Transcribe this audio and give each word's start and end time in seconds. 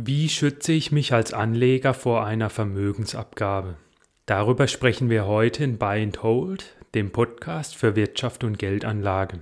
Wie 0.00 0.28
schütze 0.28 0.70
ich 0.70 0.92
mich 0.92 1.12
als 1.12 1.32
Anleger 1.32 1.92
vor 1.92 2.24
einer 2.24 2.50
Vermögensabgabe? 2.50 3.78
Darüber 4.26 4.68
sprechen 4.68 5.10
wir 5.10 5.26
heute 5.26 5.64
in 5.64 5.76
Buy 5.76 6.04
and 6.04 6.22
Hold, 6.22 6.76
dem 6.94 7.10
Podcast 7.10 7.74
für 7.74 7.96
Wirtschaft 7.96 8.44
und 8.44 8.60
Geldanlage. 8.60 9.40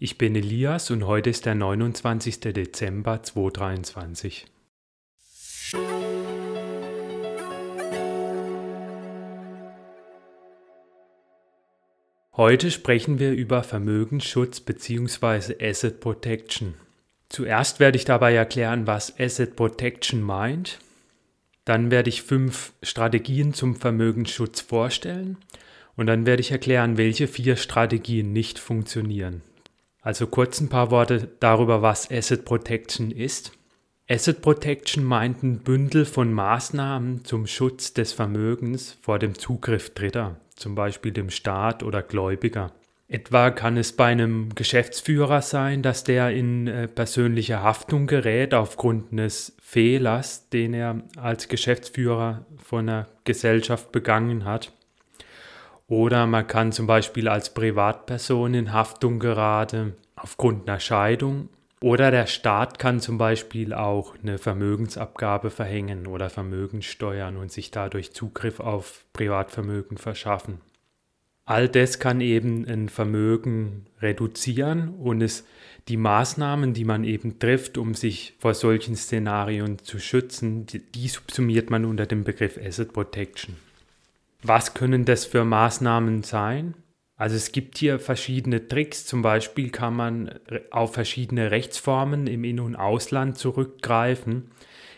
Ich 0.00 0.18
bin 0.18 0.34
Elias 0.34 0.90
und 0.90 1.06
heute 1.06 1.30
ist 1.30 1.46
der 1.46 1.54
29. 1.54 2.40
Dezember 2.40 3.22
2023. 3.22 4.46
Heute 12.32 12.72
sprechen 12.72 13.20
wir 13.20 13.30
über 13.34 13.62
Vermögensschutz 13.62 14.58
bzw. 14.58 15.64
Asset 15.64 16.00
Protection. 16.00 16.74
Zuerst 17.30 17.78
werde 17.78 17.96
ich 17.96 18.04
dabei 18.04 18.34
erklären, 18.34 18.88
was 18.88 19.18
Asset 19.18 19.54
Protection 19.54 20.20
meint. 20.20 20.80
Dann 21.64 21.92
werde 21.92 22.08
ich 22.08 22.22
fünf 22.22 22.72
Strategien 22.82 23.54
zum 23.54 23.76
Vermögensschutz 23.76 24.60
vorstellen 24.60 25.36
und 25.96 26.06
dann 26.06 26.26
werde 26.26 26.40
ich 26.40 26.50
erklären, 26.50 26.98
welche 26.98 27.28
vier 27.28 27.54
Strategien 27.56 28.32
nicht 28.32 28.58
funktionieren. 28.58 29.42
Also 30.02 30.26
kurz 30.26 30.60
ein 30.60 30.68
paar 30.68 30.90
Worte 30.90 31.28
darüber, 31.38 31.82
was 31.82 32.10
Asset 32.10 32.44
Protection 32.44 33.12
ist. 33.12 33.52
Asset 34.08 34.42
Protection 34.42 35.04
meint 35.04 35.44
ein 35.44 35.60
Bündel 35.60 36.06
von 36.06 36.32
Maßnahmen 36.32 37.24
zum 37.24 37.46
Schutz 37.46 37.94
des 37.94 38.12
Vermögens 38.12 38.98
vor 39.02 39.20
dem 39.20 39.38
Zugriff 39.38 39.94
Dritter, 39.94 40.40
zum 40.56 40.74
Beispiel 40.74 41.12
dem 41.12 41.30
Staat 41.30 41.84
oder 41.84 42.02
Gläubiger. 42.02 42.72
Etwa 43.12 43.50
kann 43.50 43.76
es 43.76 43.90
bei 43.90 44.06
einem 44.06 44.54
Geschäftsführer 44.54 45.42
sein, 45.42 45.82
dass 45.82 46.04
der 46.04 46.30
in 46.30 46.68
äh, 46.68 46.86
persönliche 46.86 47.60
Haftung 47.60 48.06
gerät 48.06 48.54
aufgrund 48.54 49.10
eines 49.10 49.56
Fehlers, 49.60 50.48
den 50.50 50.74
er 50.74 51.02
als 51.16 51.48
Geschäftsführer 51.48 52.46
von 52.64 52.88
einer 52.88 53.08
Gesellschaft 53.24 53.90
begangen 53.90 54.44
hat. 54.44 54.72
Oder 55.88 56.28
man 56.28 56.46
kann 56.46 56.70
zum 56.70 56.86
Beispiel 56.86 57.26
als 57.26 57.52
Privatperson 57.52 58.54
in 58.54 58.72
Haftung 58.72 59.18
geraten 59.18 59.96
aufgrund 60.14 60.68
einer 60.68 60.78
Scheidung. 60.78 61.48
Oder 61.82 62.12
der 62.12 62.26
Staat 62.26 62.78
kann 62.78 63.00
zum 63.00 63.18
Beispiel 63.18 63.74
auch 63.74 64.14
eine 64.22 64.38
Vermögensabgabe 64.38 65.50
verhängen 65.50 66.06
oder 66.06 66.30
Vermögenssteuern 66.30 67.36
und 67.38 67.50
sich 67.50 67.72
dadurch 67.72 68.12
Zugriff 68.12 68.60
auf 68.60 69.04
Privatvermögen 69.14 69.98
verschaffen. 69.98 70.60
All 71.44 71.68
das 71.68 71.98
kann 71.98 72.20
eben 72.20 72.64
ein 72.66 72.88
Vermögen 72.88 73.86
reduzieren 74.00 74.90
und 74.90 75.20
es 75.20 75.44
die 75.88 75.96
Maßnahmen, 75.96 76.74
die 76.74 76.84
man 76.84 77.04
eben 77.04 77.38
trifft, 77.38 77.76
um 77.76 77.94
sich 77.94 78.34
vor 78.38 78.54
solchen 78.54 78.94
Szenarien 78.94 79.78
zu 79.78 79.98
schützen, 79.98 80.66
die, 80.66 80.78
die 80.78 81.08
subsumiert 81.08 81.70
man 81.70 81.84
unter 81.84 82.06
dem 82.06 82.22
Begriff 82.22 82.58
Asset 82.62 82.92
Protection. 82.92 83.56
Was 84.42 84.74
können 84.74 85.04
das 85.04 85.24
für 85.24 85.44
Maßnahmen 85.44 86.22
sein? 86.22 86.74
Also 87.16 87.36
es 87.36 87.52
gibt 87.52 87.76
hier 87.76 87.98
verschiedene 87.98 88.66
Tricks. 88.66 89.04
Zum 89.04 89.20
Beispiel 89.20 89.70
kann 89.70 89.94
man 89.94 90.38
auf 90.70 90.94
verschiedene 90.94 91.50
Rechtsformen 91.50 92.26
im 92.26 92.44
In- 92.44 92.60
und 92.60 92.76
Ausland 92.76 93.36
zurückgreifen. 93.36 94.50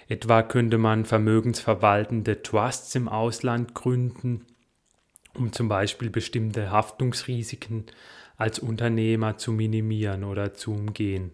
Etwa 0.08 0.42
könnte 0.42 0.78
man 0.78 1.04
vermögensverwaltende 1.04 2.42
Trusts 2.42 2.94
im 2.94 3.08
Ausland 3.08 3.74
gründen 3.74 4.44
um 5.36 5.52
zum 5.52 5.69
Beispiel 5.69 6.11
bestimmte 6.11 6.70
Haftungsrisiken 6.70 7.84
als 8.36 8.58
Unternehmer 8.58 9.36
zu 9.38 9.52
minimieren 9.52 10.25
oder 10.25 10.52
zu 10.55 10.72
umgehen. 10.72 11.33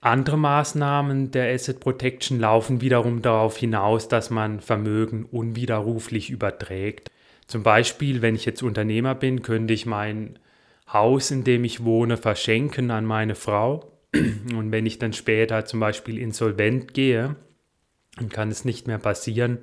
Andere 0.00 0.38
Maßnahmen 0.38 1.30
der 1.30 1.52
Asset 1.52 1.80
Protection 1.80 2.40
laufen 2.40 2.80
wiederum 2.80 3.20
darauf 3.20 3.58
hinaus, 3.58 4.08
dass 4.08 4.30
man 4.30 4.60
Vermögen 4.60 5.26
unwiderruflich 5.26 6.30
überträgt. 6.30 7.10
Zum 7.46 7.62
Beispiel, 7.62 8.22
wenn 8.22 8.34
ich 8.34 8.46
jetzt 8.46 8.62
Unternehmer 8.62 9.14
bin, 9.14 9.42
könnte 9.42 9.74
ich 9.74 9.84
mein 9.84 10.38
Haus, 10.90 11.30
in 11.30 11.44
dem 11.44 11.64
ich 11.64 11.84
wohne, 11.84 12.16
verschenken 12.16 12.90
an 12.90 13.04
meine 13.04 13.34
Frau. 13.34 13.92
Und 14.14 14.72
wenn 14.72 14.86
ich 14.86 14.98
dann 14.98 15.12
später 15.12 15.66
zum 15.66 15.80
Beispiel 15.80 16.18
insolvent 16.18 16.94
gehe, 16.94 17.36
dann 18.16 18.28
kann 18.30 18.50
es 18.50 18.64
nicht 18.64 18.86
mehr 18.86 18.98
passieren, 18.98 19.58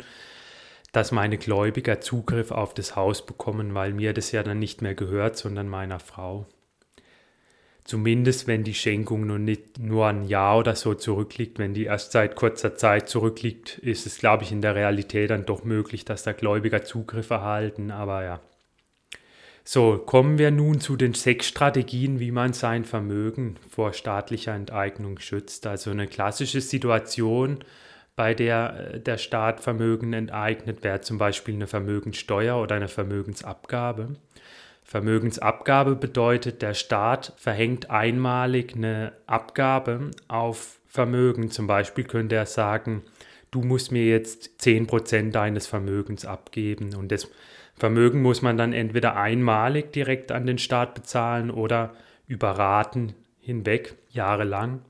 dass 0.98 1.12
meine 1.12 1.38
Gläubiger 1.38 2.02
Zugriff 2.02 2.50
auf 2.50 2.74
das 2.74 2.96
Haus 2.96 3.24
bekommen, 3.24 3.76
weil 3.76 3.94
mir 3.94 4.14
das 4.14 4.32
ja 4.32 4.42
dann 4.42 4.58
nicht 4.58 4.82
mehr 4.82 4.96
gehört, 4.96 5.38
sondern 5.38 5.70
meiner 5.70 6.00
Frau. 6.00 6.48
Zumindest 7.84 8.48
wenn 8.48 8.64
die 8.64 8.74
Schenkung 8.74 9.28
nur, 9.28 9.38
nicht, 9.38 9.78
nur 9.78 10.08
ein 10.08 10.24
Jahr 10.24 10.58
oder 10.58 10.76
so 10.76 10.96
zurückliegt, 10.96 11.60
wenn 11.60 11.76
die 11.76 11.84
erst 11.84 12.14
seit 12.14 12.36
kurzer 12.36 12.78
Zeit 12.78 13.10
zurückliegt, 13.10 13.78
ist 13.78 14.08
es, 14.08 14.18
glaube 14.18 14.44
ich, 14.44 14.52
in 14.52 14.64
der 14.64 14.74
Realität 14.74 15.30
dann 15.30 15.46
doch 15.46 15.64
möglich, 15.64 16.04
dass 16.04 16.24
der 16.24 16.34
Gläubiger 16.34 16.84
Zugriff 16.84 17.30
erhalten, 17.30 17.92
aber 17.92 18.24
ja. 18.24 18.40
So, 19.64 20.00
kommen 20.00 20.40
wir 20.40 20.50
nun 20.50 20.80
zu 20.80 20.96
den 20.96 21.14
sechs 21.14 21.46
Strategien, 21.48 22.20
wie 22.20 22.32
man 22.32 22.54
sein 22.54 22.86
Vermögen 22.86 23.58
vor 23.70 23.94
staatlicher 23.94 24.56
Enteignung 24.56 25.20
schützt. 25.20 25.68
Also 25.68 25.92
eine 25.92 26.08
klassische 26.08 26.62
Situation, 26.62 27.60
bei 28.18 28.34
der 28.34 28.92
äh, 28.96 29.00
der 29.00 29.18
Staat 29.18 29.62
Vermögen 29.62 30.12
enteignet, 30.12 30.84
wäre 30.84 31.00
zum 31.00 31.18
Beispiel 31.18 31.56
eine 31.56 31.68
Vermögenssteuer 31.68 32.62
oder 32.62 32.76
eine 32.76 32.90
Vermögensabgabe. 32.90 34.18
Vermögensabgabe 34.84 35.96
bedeutet, 35.96 36.62
der 36.62 36.74
Staat 36.74 37.34
verhängt 37.38 37.90
einmalig 37.90 38.74
eine 38.76 39.14
Abgabe 39.28 40.12
auf 40.28 40.80
Vermögen. 40.88 41.52
Zum 41.52 41.68
Beispiel 41.68 42.06
könnte 42.06 42.36
er 42.36 42.46
sagen, 42.46 43.04
du 43.52 43.62
musst 43.62 43.92
mir 43.92 44.06
jetzt 44.06 44.50
10% 44.62 45.32
deines 45.32 45.68
Vermögens 45.68 46.26
abgeben. 46.26 46.96
Und 46.96 47.12
das 47.12 47.30
Vermögen 47.76 48.22
muss 48.22 48.42
man 48.42 48.58
dann 48.58 48.74
entweder 48.74 49.18
einmalig 49.18 49.92
direkt 49.92 50.32
an 50.32 50.46
den 50.46 50.58
Staat 50.58 50.96
bezahlen 50.96 51.52
oder 51.52 51.94
über 52.26 52.52
Raten 52.52 53.14
hinweg, 53.42 53.96
jahrelang. 54.10 54.82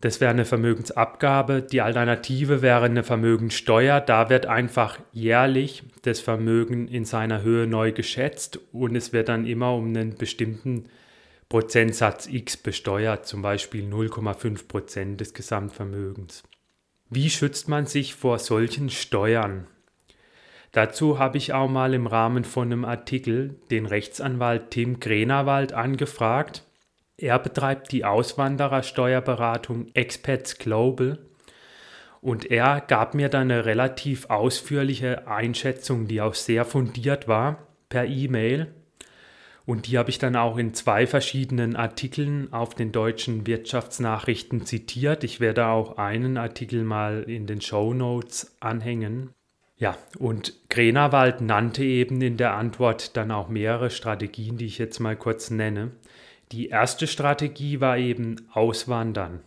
Das 0.00 0.20
wäre 0.20 0.30
eine 0.30 0.44
Vermögensabgabe. 0.44 1.62
Die 1.62 1.80
Alternative 1.80 2.60
wäre 2.60 2.84
eine 2.84 3.02
Vermögenssteuer. 3.02 4.00
Da 4.00 4.28
wird 4.28 4.46
einfach 4.46 4.98
jährlich 5.12 5.84
das 6.02 6.20
Vermögen 6.20 6.86
in 6.88 7.04
seiner 7.04 7.42
Höhe 7.42 7.66
neu 7.66 7.92
geschätzt 7.92 8.60
und 8.72 8.94
es 8.94 9.12
wird 9.12 9.28
dann 9.28 9.46
immer 9.46 9.74
um 9.74 9.86
einen 9.86 10.14
bestimmten 10.14 10.84
Prozentsatz 11.48 12.26
X 12.26 12.56
besteuert, 12.56 13.26
zum 13.26 13.40
Beispiel 13.40 13.88
0,5 13.88 14.68
Prozent 14.68 15.20
des 15.20 15.32
Gesamtvermögens. 15.32 16.42
Wie 17.08 17.30
schützt 17.30 17.68
man 17.68 17.86
sich 17.86 18.14
vor 18.14 18.38
solchen 18.38 18.90
Steuern? 18.90 19.66
Dazu 20.72 21.18
habe 21.18 21.38
ich 21.38 21.54
auch 21.54 21.70
mal 21.70 21.94
im 21.94 22.06
Rahmen 22.06 22.44
von 22.44 22.70
einem 22.70 22.84
Artikel 22.84 23.54
den 23.70 23.86
Rechtsanwalt 23.86 24.72
Tim 24.72 25.00
Grenawald 25.00 25.72
angefragt 25.72 26.64
er 27.18 27.38
betreibt 27.38 27.92
die 27.92 28.04
Auswanderersteuerberatung 28.04 29.88
Expats 29.94 30.58
Global 30.58 31.18
und 32.20 32.50
er 32.50 32.80
gab 32.80 33.14
mir 33.14 33.28
dann 33.28 33.50
eine 33.50 33.64
relativ 33.64 34.30
ausführliche 34.30 35.28
Einschätzung, 35.28 36.08
die 36.08 36.20
auch 36.20 36.34
sehr 36.34 36.64
fundiert 36.64 37.28
war, 37.28 37.68
per 37.88 38.04
E-Mail. 38.06 38.74
Und 39.64 39.86
die 39.86 39.98
habe 39.98 40.10
ich 40.10 40.18
dann 40.18 40.36
auch 40.36 40.58
in 40.58 40.74
zwei 40.74 41.06
verschiedenen 41.06 41.74
Artikeln 41.74 42.52
auf 42.52 42.74
den 42.74 42.92
deutschen 42.92 43.46
Wirtschaftsnachrichten 43.46 44.66
zitiert. 44.66 45.24
Ich 45.24 45.40
werde 45.40 45.66
auch 45.66 45.98
einen 45.98 46.36
Artikel 46.36 46.84
mal 46.84 47.24
in 47.24 47.46
den 47.46 47.60
Show 47.60 47.94
Notes 47.94 48.56
anhängen. 48.60 49.30
Ja, 49.76 49.96
und 50.18 50.54
Grenawald 50.68 51.42
nannte 51.42 51.84
eben 51.84 52.20
in 52.22 52.36
der 52.36 52.54
Antwort 52.54 53.16
dann 53.16 53.30
auch 53.30 53.48
mehrere 53.48 53.90
Strategien, 53.90 54.56
die 54.56 54.66
ich 54.66 54.78
jetzt 54.78 55.00
mal 55.00 55.16
kurz 55.16 55.50
nenne. 55.50 55.90
Die 56.52 56.68
erste 56.68 57.06
Strategie 57.06 57.80
war 57.80 57.98
eben 57.98 58.48
Auswandern. 58.52 59.40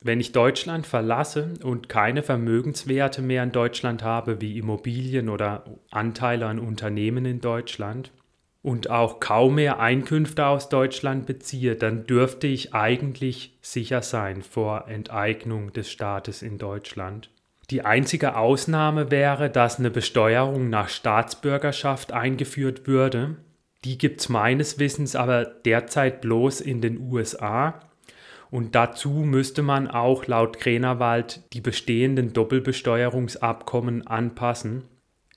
Wenn 0.00 0.18
ich 0.18 0.32
Deutschland 0.32 0.86
verlasse 0.86 1.54
und 1.62 1.88
keine 1.88 2.24
Vermögenswerte 2.24 3.22
mehr 3.22 3.44
in 3.44 3.52
Deutschland 3.52 4.02
habe, 4.02 4.40
wie 4.40 4.58
Immobilien 4.58 5.28
oder 5.28 5.64
Anteile 5.90 6.46
an 6.46 6.58
Unternehmen 6.58 7.24
in 7.24 7.40
Deutschland, 7.40 8.10
und 8.62 8.90
auch 8.90 9.18
kaum 9.18 9.56
mehr 9.56 9.80
Einkünfte 9.80 10.46
aus 10.46 10.68
Deutschland 10.68 11.26
beziehe, 11.26 11.74
dann 11.74 12.06
dürfte 12.06 12.46
ich 12.46 12.74
eigentlich 12.74 13.58
sicher 13.60 14.02
sein 14.02 14.42
vor 14.42 14.88
Enteignung 14.88 15.72
des 15.72 15.90
Staates 15.90 16.42
in 16.42 16.58
Deutschland. 16.58 17.28
Die 17.70 17.84
einzige 17.84 18.36
Ausnahme 18.36 19.10
wäre, 19.10 19.50
dass 19.50 19.78
eine 19.78 19.90
Besteuerung 19.90 20.70
nach 20.70 20.88
Staatsbürgerschaft 20.88 22.12
eingeführt 22.12 22.86
würde, 22.86 23.36
die 23.84 23.98
gibt 23.98 24.20
es 24.20 24.28
meines 24.28 24.78
Wissens 24.78 25.16
aber 25.16 25.44
derzeit 25.44 26.20
bloß 26.20 26.60
in 26.60 26.80
den 26.80 27.00
USA. 27.00 27.80
Und 28.50 28.74
dazu 28.74 29.10
müsste 29.10 29.62
man 29.62 29.88
auch 29.88 30.26
laut 30.26 30.60
Grenawald 30.60 31.42
die 31.54 31.60
bestehenden 31.60 32.32
Doppelbesteuerungsabkommen 32.32 34.06
anpassen. 34.06 34.84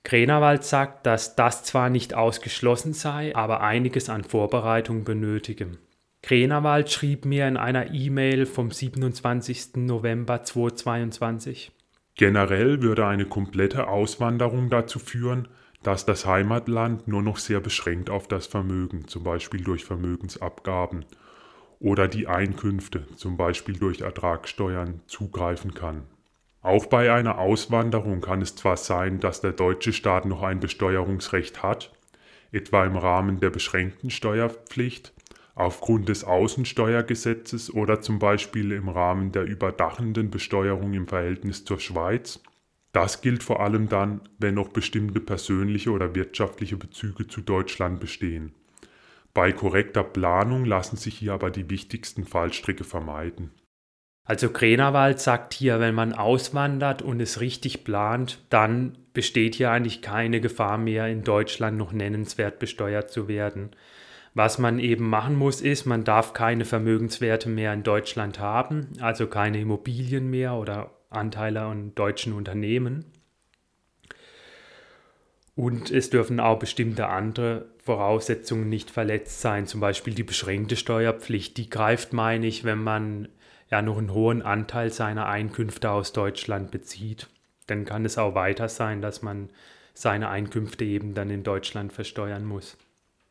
Grenawald 0.04 0.62
sagt, 0.64 1.06
dass 1.06 1.34
das 1.34 1.64
zwar 1.64 1.90
nicht 1.90 2.14
ausgeschlossen 2.14 2.92
sei, 2.92 3.34
aber 3.34 3.62
einiges 3.62 4.08
an 4.08 4.22
Vorbereitung 4.22 5.02
benötige. 5.02 5.78
Grenawald 6.22 6.90
schrieb 6.90 7.24
mir 7.24 7.48
in 7.48 7.56
einer 7.56 7.92
E-Mail 7.92 8.46
vom 8.46 8.70
27. 8.70 9.76
November 9.76 10.42
2022. 10.42 11.72
Generell 12.16 12.82
würde 12.82 13.06
eine 13.06 13.26
komplette 13.26 13.88
Auswanderung 13.88 14.70
dazu 14.70 14.98
führen, 14.98 15.48
dass 15.86 16.04
das 16.04 16.26
Heimatland 16.26 17.06
nur 17.06 17.22
noch 17.22 17.36
sehr 17.38 17.60
beschränkt 17.60 18.10
auf 18.10 18.26
das 18.26 18.48
Vermögen, 18.48 19.06
zum 19.06 19.22
Beispiel 19.22 19.62
durch 19.62 19.84
Vermögensabgaben 19.84 21.04
oder 21.78 22.08
die 22.08 22.26
Einkünfte, 22.26 23.06
zum 23.14 23.36
Beispiel 23.36 23.78
durch 23.78 24.00
Ertragssteuern, 24.00 25.00
zugreifen 25.06 25.74
kann. 25.74 26.02
Auch 26.60 26.86
bei 26.86 27.12
einer 27.12 27.38
Auswanderung 27.38 28.20
kann 28.20 28.42
es 28.42 28.56
zwar 28.56 28.76
sein, 28.76 29.20
dass 29.20 29.42
der 29.42 29.52
deutsche 29.52 29.92
Staat 29.92 30.24
noch 30.24 30.42
ein 30.42 30.58
Besteuerungsrecht 30.58 31.62
hat, 31.62 31.92
etwa 32.50 32.84
im 32.84 32.96
Rahmen 32.96 33.38
der 33.38 33.50
beschränkten 33.50 34.10
Steuerpflicht, 34.10 35.12
aufgrund 35.54 36.08
des 36.08 36.24
Außensteuergesetzes 36.24 37.72
oder 37.72 38.00
zum 38.00 38.18
Beispiel 38.18 38.72
im 38.72 38.88
Rahmen 38.88 39.30
der 39.30 39.44
überdachenden 39.44 40.30
Besteuerung 40.30 40.94
im 40.94 41.06
Verhältnis 41.06 41.64
zur 41.64 41.78
Schweiz. 41.78 42.40
Das 42.96 43.20
gilt 43.20 43.42
vor 43.42 43.60
allem 43.60 43.90
dann, 43.90 44.22
wenn 44.38 44.54
noch 44.54 44.70
bestimmte 44.70 45.20
persönliche 45.20 45.90
oder 45.90 46.14
wirtschaftliche 46.14 46.78
Bezüge 46.78 47.26
zu 47.26 47.42
Deutschland 47.42 48.00
bestehen. 48.00 48.54
Bei 49.34 49.52
korrekter 49.52 50.02
Planung 50.02 50.64
lassen 50.64 50.96
sich 50.96 51.18
hier 51.18 51.34
aber 51.34 51.50
die 51.50 51.68
wichtigsten 51.68 52.24
Fallstricke 52.24 52.84
vermeiden. 52.84 53.50
Also 54.24 54.48
Grenawald 54.48 55.20
sagt 55.20 55.52
hier, 55.52 55.78
wenn 55.78 55.94
man 55.94 56.14
auswandert 56.14 57.02
und 57.02 57.20
es 57.20 57.42
richtig 57.42 57.84
plant, 57.84 58.42
dann 58.48 58.96
besteht 59.12 59.56
hier 59.56 59.70
eigentlich 59.70 60.00
keine 60.00 60.40
Gefahr 60.40 60.78
mehr, 60.78 61.06
in 61.06 61.22
Deutschland 61.22 61.76
noch 61.76 61.92
nennenswert 61.92 62.58
besteuert 62.58 63.10
zu 63.10 63.28
werden. 63.28 63.72
Was 64.32 64.58
man 64.58 64.78
eben 64.78 65.06
machen 65.06 65.36
muss, 65.36 65.60
ist, 65.60 65.84
man 65.84 66.04
darf 66.04 66.32
keine 66.32 66.64
Vermögenswerte 66.64 67.50
mehr 67.50 67.74
in 67.74 67.82
Deutschland 67.82 68.40
haben, 68.40 68.88
also 69.00 69.26
keine 69.26 69.60
Immobilien 69.60 70.30
mehr 70.30 70.54
oder 70.54 70.95
Anteile 71.10 71.62
an 71.62 71.94
deutschen 71.94 72.32
Unternehmen. 72.32 73.04
Und 75.54 75.90
es 75.90 76.10
dürfen 76.10 76.38
auch 76.38 76.58
bestimmte 76.58 77.08
andere 77.08 77.66
Voraussetzungen 77.78 78.68
nicht 78.68 78.90
verletzt 78.90 79.40
sein, 79.40 79.66
zum 79.66 79.80
Beispiel 79.80 80.12
die 80.12 80.22
beschränkte 80.22 80.76
Steuerpflicht. 80.76 81.56
Die 81.56 81.70
greift, 81.70 82.12
meine 82.12 82.46
ich, 82.46 82.64
wenn 82.64 82.82
man 82.82 83.28
ja 83.70 83.80
noch 83.80 83.96
einen 83.96 84.12
hohen 84.12 84.42
Anteil 84.42 84.92
seiner 84.92 85.26
Einkünfte 85.26 85.90
aus 85.90 86.12
Deutschland 86.12 86.70
bezieht. 86.70 87.28
Dann 87.66 87.84
kann 87.84 88.04
es 88.04 88.18
auch 88.18 88.34
weiter 88.34 88.68
sein, 88.68 89.00
dass 89.00 89.22
man 89.22 89.48
seine 89.94 90.28
Einkünfte 90.28 90.84
eben 90.84 91.14
dann 91.14 91.30
in 91.30 91.42
Deutschland 91.42 91.92
versteuern 91.92 92.44
muss. 92.44 92.76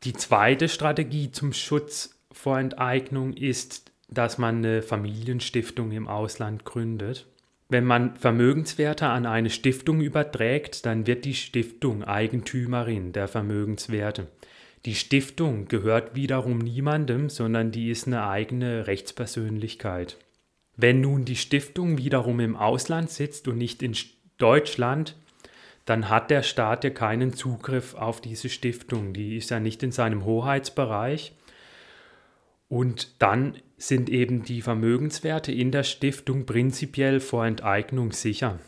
Die 0.02 0.12
zweite 0.12 0.68
Strategie 0.68 1.30
zum 1.30 1.52
Schutz 1.52 2.18
vor 2.32 2.58
Enteignung 2.58 3.34
ist, 3.34 3.92
dass 4.08 4.36
man 4.36 4.58
eine 4.58 4.82
Familienstiftung 4.82 5.92
im 5.92 6.08
Ausland 6.08 6.64
gründet. 6.64 7.26
Wenn 7.68 7.84
man 7.84 8.14
Vermögenswerte 8.14 9.06
an 9.06 9.26
eine 9.26 9.50
Stiftung 9.50 10.00
überträgt, 10.00 10.86
dann 10.86 11.06
wird 11.06 11.24
die 11.24 11.34
Stiftung 11.34 12.04
Eigentümerin 12.04 13.12
der 13.12 13.26
Vermögenswerte. 13.26 14.28
Die 14.84 14.94
Stiftung 14.94 15.66
gehört 15.66 16.14
wiederum 16.14 16.58
niemandem, 16.58 17.28
sondern 17.28 17.72
die 17.72 17.90
ist 17.90 18.06
eine 18.06 18.28
eigene 18.28 18.86
Rechtspersönlichkeit. 18.86 20.16
Wenn 20.76 21.00
nun 21.00 21.24
die 21.24 21.34
Stiftung 21.34 21.98
wiederum 21.98 22.38
im 22.38 22.54
Ausland 22.54 23.10
sitzt 23.10 23.48
und 23.48 23.58
nicht 23.58 23.82
in 23.82 23.96
Deutschland, 24.38 25.16
dann 25.86 26.08
hat 26.08 26.30
der 26.30 26.42
Staat 26.42 26.84
ja 26.84 26.90
keinen 26.90 27.32
Zugriff 27.32 27.94
auf 27.94 28.20
diese 28.20 28.48
Stiftung. 28.48 29.12
Die 29.12 29.36
ist 29.36 29.50
ja 29.50 29.58
nicht 29.58 29.82
in 29.82 29.90
seinem 29.90 30.24
Hoheitsbereich. 30.24 31.32
Und 32.68 33.20
dann 33.22 33.56
sind 33.76 34.08
eben 34.08 34.42
die 34.42 34.62
Vermögenswerte 34.62 35.52
in 35.52 35.70
der 35.70 35.82
Stiftung 35.82 36.46
prinzipiell 36.46 37.20
vor 37.20 37.44
Enteignung 37.46 38.12
sicher. 38.12 38.58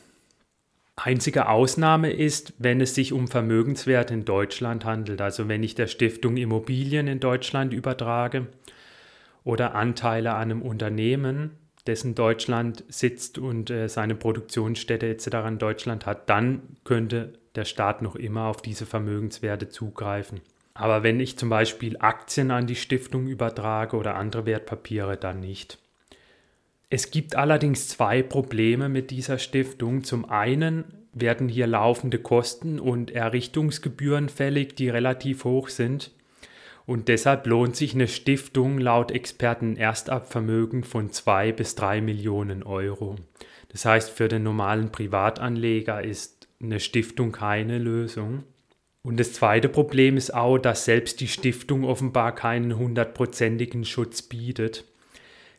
Einzige 0.96 1.48
Ausnahme 1.48 2.12
ist, 2.12 2.54
wenn 2.58 2.80
es 2.80 2.94
sich 2.94 3.12
um 3.12 3.28
Vermögenswerte 3.28 4.14
in 4.14 4.24
Deutschland 4.24 4.84
handelt, 4.84 5.20
also 5.20 5.48
wenn 5.48 5.62
ich 5.62 5.76
der 5.76 5.86
Stiftung 5.86 6.36
Immobilien 6.36 7.06
in 7.06 7.20
Deutschland 7.20 7.72
übertrage 7.72 8.48
oder 9.44 9.74
Anteile 9.74 10.32
an 10.34 10.50
einem 10.50 10.62
Unternehmen, 10.62 11.52
dessen 11.86 12.14
Deutschland 12.14 12.84
sitzt 12.88 13.38
und 13.38 13.70
äh, 13.70 13.88
seine 13.88 14.14
Produktionsstätte 14.14 15.08
etc. 15.08 15.28
in 15.46 15.58
Deutschland 15.58 16.04
hat, 16.04 16.28
dann 16.28 16.62
könnte 16.84 17.32
der 17.54 17.64
Staat 17.64 18.02
noch 18.02 18.16
immer 18.16 18.46
auf 18.46 18.60
diese 18.60 18.84
Vermögenswerte 18.84 19.68
zugreifen. 19.68 20.40
Aber 20.78 21.02
wenn 21.02 21.18
ich 21.18 21.36
zum 21.36 21.48
Beispiel 21.48 21.96
Aktien 21.98 22.52
an 22.52 22.68
die 22.68 22.76
Stiftung 22.76 23.26
übertrage 23.26 23.96
oder 23.96 24.14
andere 24.14 24.46
Wertpapiere, 24.46 25.16
dann 25.16 25.40
nicht. 25.40 25.78
Es 26.88 27.10
gibt 27.10 27.34
allerdings 27.34 27.88
zwei 27.88 28.22
Probleme 28.22 28.88
mit 28.88 29.10
dieser 29.10 29.38
Stiftung. 29.38 30.04
Zum 30.04 30.30
einen 30.30 30.84
werden 31.12 31.48
hier 31.48 31.66
laufende 31.66 32.20
Kosten 32.20 32.78
und 32.78 33.10
Errichtungsgebühren 33.10 34.28
fällig, 34.28 34.76
die 34.76 34.88
relativ 34.88 35.42
hoch 35.42 35.68
sind. 35.68 36.12
Und 36.86 37.08
deshalb 37.08 37.48
lohnt 37.48 37.74
sich 37.74 37.94
eine 37.94 38.06
Stiftung 38.06 38.78
laut 38.78 39.10
Experten 39.10 39.74
erst 39.74 40.10
ab 40.10 40.30
Vermögen 40.30 40.84
von 40.84 41.10
2 41.10 41.50
bis 41.50 41.74
3 41.74 42.00
Millionen 42.02 42.62
Euro. 42.62 43.16
Das 43.70 43.84
heißt, 43.84 44.10
für 44.10 44.28
den 44.28 44.44
normalen 44.44 44.92
Privatanleger 44.92 46.04
ist 46.04 46.46
eine 46.62 46.78
Stiftung 46.78 47.32
keine 47.32 47.78
Lösung. 47.78 48.44
Und 49.08 49.18
das 49.18 49.32
zweite 49.32 49.70
Problem 49.70 50.18
ist 50.18 50.34
auch, 50.34 50.58
dass 50.58 50.84
selbst 50.84 51.20
die 51.20 51.28
Stiftung 51.28 51.84
offenbar 51.84 52.34
keinen 52.34 52.76
hundertprozentigen 52.76 53.86
Schutz 53.86 54.20
bietet. 54.20 54.84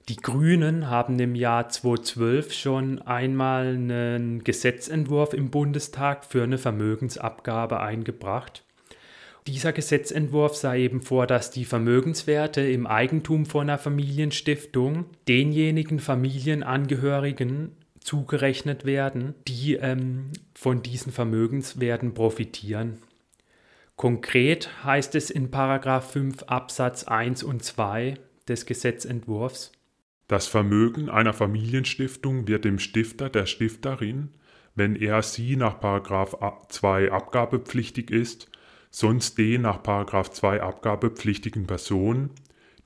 Die 0.07 0.17
Grünen 0.17 0.87
haben 0.87 1.17
im 1.17 1.33
Jahr 1.33 1.67
2012 1.67 2.53
schon 2.53 3.01
einmal 3.01 3.69
einen 3.69 4.43
Gesetzentwurf 4.43 5.33
im 5.33 5.49
Bundestag 5.49 6.25
für 6.25 6.43
eine 6.43 6.59
Vermögensabgabe 6.59 7.79
eingebracht. 7.79 8.61
Dieser 9.47 9.73
Gesetzentwurf 9.73 10.55
sah 10.55 10.75
eben 10.75 11.01
vor, 11.01 11.25
dass 11.25 11.49
die 11.49 11.65
Vermögenswerte 11.65 12.61
im 12.61 12.85
Eigentum 12.85 13.47
von 13.47 13.67
einer 13.67 13.79
Familienstiftung 13.79 15.05
denjenigen 15.27 15.97
Familienangehörigen 15.97 17.71
zugerechnet 17.99 18.85
werden, 18.85 19.33
die 19.47 19.73
ähm, 19.73 20.33
von 20.53 20.83
diesen 20.83 21.11
Vermögenswerten 21.11 22.13
profitieren. 22.13 22.99
Konkret 23.99 24.85
heißt 24.85 25.13
es 25.15 25.29
in 25.29 25.51
5 25.51 26.43
Absatz 26.43 27.03
1 27.03 27.43
und 27.43 27.61
2 27.65 28.13
des 28.47 28.65
Gesetzentwurfs, 28.65 29.73
das 30.29 30.47
Vermögen 30.47 31.09
einer 31.09 31.33
Familienstiftung 31.33 32.47
wird 32.47 32.63
dem 32.63 32.79
Stifter 32.79 33.29
der 33.29 33.45
Stifterin, 33.45 34.29
wenn 34.73 34.95
er 34.95 35.21
sie 35.21 35.57
nach 35.57 35.81
2 35.81 37.11
abgabepflichtig 37.11 38.09
ist, 38.09 38.49
sonst 38.89 39.37
den 39.37 39.63
nach 39.63 39.83
2 39.83 40.61
abgabepflichtigen 40.61 41.67
Personen, 41.67 42.29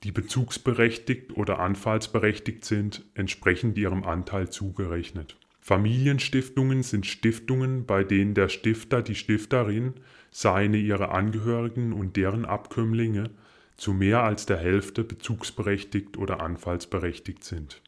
die 0.02 0.10
bezugsberechtigt 0.10 1.36
oder 1.36 1.60
anfallsberechtigt 1.60 2.64
sind, 2.64 3.04
entsprechend 3.14 3.78
ihrem 3.78 4.02
Anteil 4.02 4.50
zugerechnet. 4.50 5.36
Familienstiftungen 5.66 6.82
sind 6.82 7.06
Stiftungen, 7.06 7.86
bei 7.86 8.04
denen 8.04 8.34
der 8.34 8.50
Stifter, 8.50 9.00
die 9.00 9.14
Stifterin, 9.14 9.94
seine, 10.30 10.76
ihre 10.76 11.08
Angehörigen 11.08 11.94
und 11.94 12.18
deren 12.18 12.44
Abkömmlinge 12.44 13.30
zu 13.78 13.94
mehr 13.94 14.22
als 14.22 14.44
der 14.44 14.58
Hälfte 14.58 15.04
bezugsberechtigt 15.04 16.18
oder 16.18 16.42
anfallsberechtigt 16.42 17.44
sind. 17.44 17.80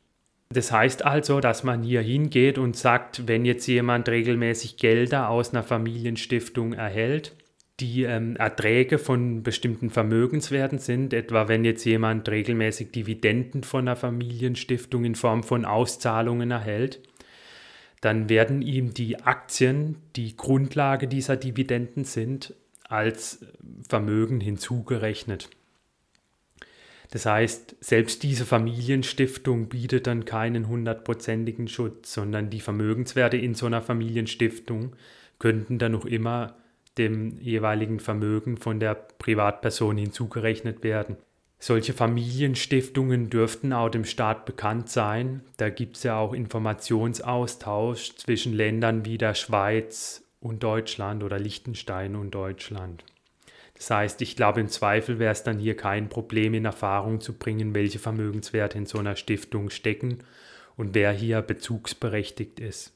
Das 0.49 0.73
heißt 0.73 1.05
also, 1.05 1.41
dass 1.41 1.65
man 1.65 1.83
hier 1.83 2.01
hingeht 2.01 2.57
und 2.57 2.77
sagt, 2.77 3.29
wenn 3.29 3.45
jetzt 3.45 3.67
jemand 3.67 4.09
regelmäßig 4.09 4.79
Gelder 4.79 5.29
aus 5.29 5.53
einer 5.53 5.63
Familienstiftung 5.63 6.73
erhält, 6.73 7.37
die 7.81 8.05
ähm, 8.05 8.37
Erträge 8.37 8.97
von 8.97 9.43
bestimmten 9.43 9.91
Vermögenswerten 9.91 10.79
sind, 10.79 11.13
etwa 11.13 11.49
wenn 11.49 11.67
jetzt 11.67 11.85
jemand 11.85 12.27
regelmäßig 12.27 12.91
Dividenden 12.93 13.65
von 13.65 13.87
einer 13.87 13.97
Familienstiftung 13.97 15.05
in 15.05 15.15
Form 15.15 15.43
von 15.43 15.67
Auszahlungen 15.67 16.51
erhält, 16.51 17.03
dann 18.01 18.29
werden 18.29 18.63
ihm 18.63 18.95
die 18.95 19.23
Aktien, 19.23 19.97
die 20.17 20.37
Grundlage 20.37 21.09
dieser 21.09 21.37
Dividenden 21.37 22.05
sind, 22.05 22.55
als 22.89 23.47
Vermögen 23.89 24.41
hinzugerechnet. 24.41 25.51
Das 27.11 27.27
heißt, 27.27 27.77
selbst 27.81 28.23
diese 28.23 28.45
Familienstiftung 28.45 29.69
bietet 29.69 30.07
dann 30.07 30.25
keinen 30.25 30.69
hundertprozentigen 30.69 31.69
Schutz, 31.69 32.13
sondern 32.13 32.51
die 32.51 32.61
Vermögenswerte 32.61 33.37
in 33.37 33.55
so 33.55 33.67
einer 33.67 33.83
Familienstiftung 33.83 34.97
könnten 35.39 35.79
dann 35.79 35.93
noch 35.93 36.05
immer 36.05 36.57
dem 36.99 37.39
jeweiligen 37.41 38.01
Vermögen 38.01 38.57
von 38.57 38.81
der 38.81 38.95
Privatperson 38.95 39.97
hinzugerechnet 39.99 40.83
werden. 40.83 41.17
Solche 41.67 41.95
Familienstiftungen 41.95 43.29
dürften 43.29 43.73
auch 43.73 43.89
dem 43.89 44.05
Staat 44.05 44.47
bekannt 44.47 44.89
sein. 44.89 45.41
Da 45.57 45.69
gibt 45.69 45.97
es 45.97 46.05
ja 46.05 46.17
auch 46.17 46.33
Informationsaustausch 46.33 48.15
zwischen 48.15 48.53
Ländern 48.53 49.05
wie 49.05 49.19
der 49.19 49.35
Schweiz 49.35 50.23
und 50.39 50.63
Deutschland 50.63 51.25
oder 51.25 51.41
Liechtenstein 51.41 52.15
und 52.15 52.31
Deutschland. 52.31 53.03
Das 53.75 53.91
heißt, 53.91 54.23
ich 54.23 54.37
glaube, 54.37 54.61
im 54.61 54.69
Zweifel 54.69 55.19
wäre 55.19 55.33
es 55.33 55.43
dann 55.43 55.59
hier 55.59 55.77
kein 55.77 56.09
Problem, 56.09 56.55
in 56.55 56.67
Erfahrung 56.67 57.21
zu 57.21 57.33
bringen, 57.33 57.75
welche 57.75 57.99
Vermögenswerte 57.99 58.79
in 58.79 58.87
so 58.87 59.01
einer 59.01 59.17
Stiftung 59.17 59.71
stecken 59.71 60.19
und 60.77 60.95
wer 60.95 61.11
hier 61.11 61.43
bezugsberechtigt 61.43 62.61
ist. 62.61 62.93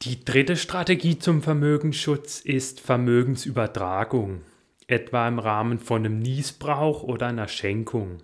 Die 0.00 0.24
dritte 0.24 0.56
Strategie 0.56 1.18
zum 1.18 1.42
Vermögensschutz 1.42 2.40
ist 2.40 2.80
Vermögensübertragung, 2.80 4.40
etwa 4.90 5.28
im 5.28 5.38
Rahmen 5.38 5.78
von 5.78 6.04
einem 6.04 6.18
Niesbrauch 6.18 7.02
oder 7.04 7.28
einer 7.28 7.48
Schenkung. 7.48 8.18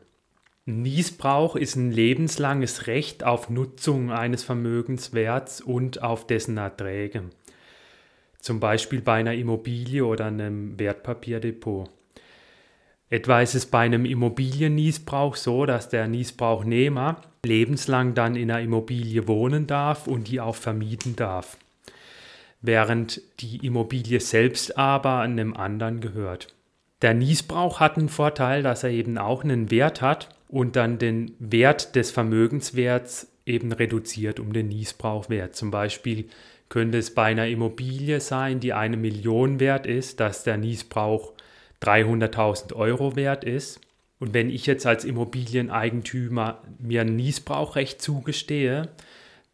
Niesbrauch 0.65 1.55
ist 1.55 1.77
ein 1.77 1.93
lebenslanges 1.93 2.89
Recht 2.89 3.23
auf 3.23 3.49
Nutzung 3.51 4.11
eines 4.11 4.43
Vermögenswerts 4.43 5.61
und 5.61 6.03
auf 6.03 6.27
dessen 6.27 6.57
Erträge. 6.57 7.23
Zum 8.41 8.59
Beispiel 8.59 9.01
bei 9.01 9.21
einer 9.21 9.35
Immobilie 9.35 10.05
oder 10.05 10.27
einem 10.27 10.77
Wertpapierdepot. 10.79 11.89
Etwa 13.11 13.41
ist 13.41 13.55
es 13.55 13.67
bei 13.67 13.81
einem 13.81 14.05
Immobilienniesbrauch 14.05 15.37
so, 15.37 15.67
dass 15.67 15.89
der 15.89 16.09
Niesbrauchnehmer 16.09 17.23
lebenslang 17.45 18.15
dann 18.15 18.35
in 18.35 18.51
einer 18.51 18.61
Immobilie 18.61 19.29
wohnen 19.29 19.69
darf 19.69 20.09
und 20.09 20.27
die 20.27 20.41
auch 20.41 20.57
vermieten 20.57 21.15
darf, 21.15 21.59
während 22.61 23.23
die 23.39 23.65
Immobilie 23.65 24.19
selbst 24.19 24.77
aber 24.77 25.21
einem 25.21 25.55
anderen 25.55 26.01
gehört. 26.01 26.56
Der 27.03 27.15
Niesbrauch 27.15 27.81
hat 27.81 27.99
einen 27.99 28.09
Vorteil, 28.09 28.63
dass 28.63 28.83
er 28.83 28.91
eben 28.91 29.19
auch 29.19 29.45
einen 29.45 29.71
Wert 29.71 30.01
hat 30.01 30.31
und 30.49 30.77
dann 30.77 30.99
den 30.99 31.35
Wert 31.39 31.95
des 31.95 32.11
Vermögenswerts 32.11 33.29
eben 33.45 33.73
reduziert 33.73 34.41
um 34.41 34.53
den 34.53 34.69
Niesbrauchwert. 34.69 35.55
Zum 35.55 35.71
Beispiel 35.71 36.27
könnte 36.69 36.99
es 36.99 37.15
bei 37.15 37.25
einer 37.25 37.47
Immobilie 37.47 38.21
sein, 38.21 38.61
die 38.61 38.73
eine 38.73 38.97
Million 38.97 39.61
wert 39.61 39.87
ist, 39.87 40.21
dass 40.21 40.43
der 40.43 40.57
Niesbrauch 40.57 41.33
300.000 41.83 42.73
Euro 42.75 43.15
wert 43.15 43.45
ist. 43.45 43.81
Und 44.19 44.33
wenn 44.35 44.51
ich 44.51 44.67
jetzt 44.67 44.87
als 44.87 45.05
Immobilieneigentümer 45.05 46.63
mir 46.79 47.03
ein 47.03 47.17
Niesbrauchrecht 47.17 48.01
zugestehe, 48.01 48.89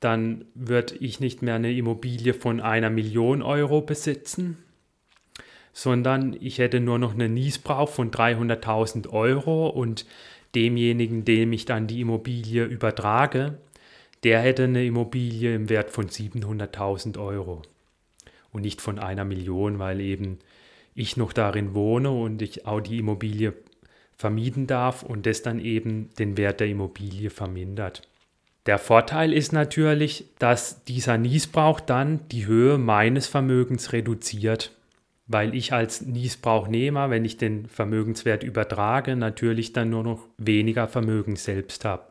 dann 0.01 0.45
würde 0.55 0.95
ich 0.97 1.21
nicht 1.21 1.43
mehr 1.43 1.57
eine 1.57 1.73
Immobilie 1.73 2.35
von 2.35 2.61
einer 2.61 2.91
Million 2.91 3.43
Euro 3.43 3.83
besitzen, 3.83 4.59
sondern 5.73 6.37
ich 6.39 6.59
hätte 6.59 6.81
nur 6.81 6.99
noch 6.99 7.15
einen 7.15 7.35
Niesbrauch 7.35 7.89
von 7.89 8.11
300.000 8.11 9.09
Euro 9.11 9.69
und 9.69 10.07
demjenigen, 10.55 11.25
dem 11.25 11.53
ich 11.53 11.65
dann 11.65 11.87
die 11.87 12.03
Immobilie 12.03 12.65
übertrage, 12.65 13.59
der 14.23 14.41
hätte 14.41 14.65
eine 14.65 14.85
Immobilie 14.85 15.55
im 15.55 15.69
Wert 15.69 15.91
von 15.91 16.09
700.000 16.09 17.19
Euro 17.19 17.63
und 18.53 18.63
nicht 18.63 18.81
von 18.81 18.99
einer 18.99 19.25
Million, 19.25 19.79
weil 19.79 20.01
eben 20.01 20.39
ich 20.95 21.17
noch 21.17 21.33
darin 21.33 21.75
wohne 21.75 22.11
und 22.11 22.43
ich 22.43 22.67
auch 22.67 22.81
die 22.81 22.99
Immobilie 22.99 23.55
vermieten 24.15 24.67
darf 24.67 25.03
und 25.03 25.27
das 25.27 25.43
dann 25.43 25.59
eben 25.59 26.11
den 26.19 26.37
Wert 26.37 26.61
der 26.61 26.69
Immobilie 26.69 27.31
vermindert. 27.31 28.03
Der 28.67 28.79
Vorteil 28.79 29.33
ist 29.33 29.53
natürlich, 29.53 30.27
dass 30.39 30.85
dieser 30.85 31.19
Niesbrauch 31.19 31.81
dann 31.81 32.21
die 32.29 32.47
Höhe 32.47 32.79
meines 32.79 33.27
Vermögens 33.27 33.93
reduziert 33.93 34.71
weil 35.33 35.55
ich 35.55 35.73
als 35.73 36.03
Niesbrauchnehmer, 36.03 37.11
wenn 37.11 37.25
ich 37.25 37.37
den 37.37 37.67
Vermögenswert 37.67 38.43
übertrage, 38.43 39.17
natürlich 39.17 39.73
dann 39.73 39.91
nur 39.91 40.05
noch 40.05 40.27
weniger 40.39 40.89
Vermögen 40.89 41.37
selbst 41.37 41.85
habe. 41.85 42.05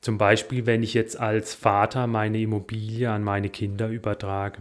Zum 0.00 0.18
Beispiel, 0.18 0.66
wenn 0.66 0.82
ich 0.82 0.94
jetzt 0.94 1.18
als 1.18 1.54
Vater 1.54 2.06
meine 2.08 2.40
Immobilie 2.40 3.10
an 3.10 3.22
meine 3.22 3.50
Kinder 3.50 3.88
übertrage. 3.88 4.58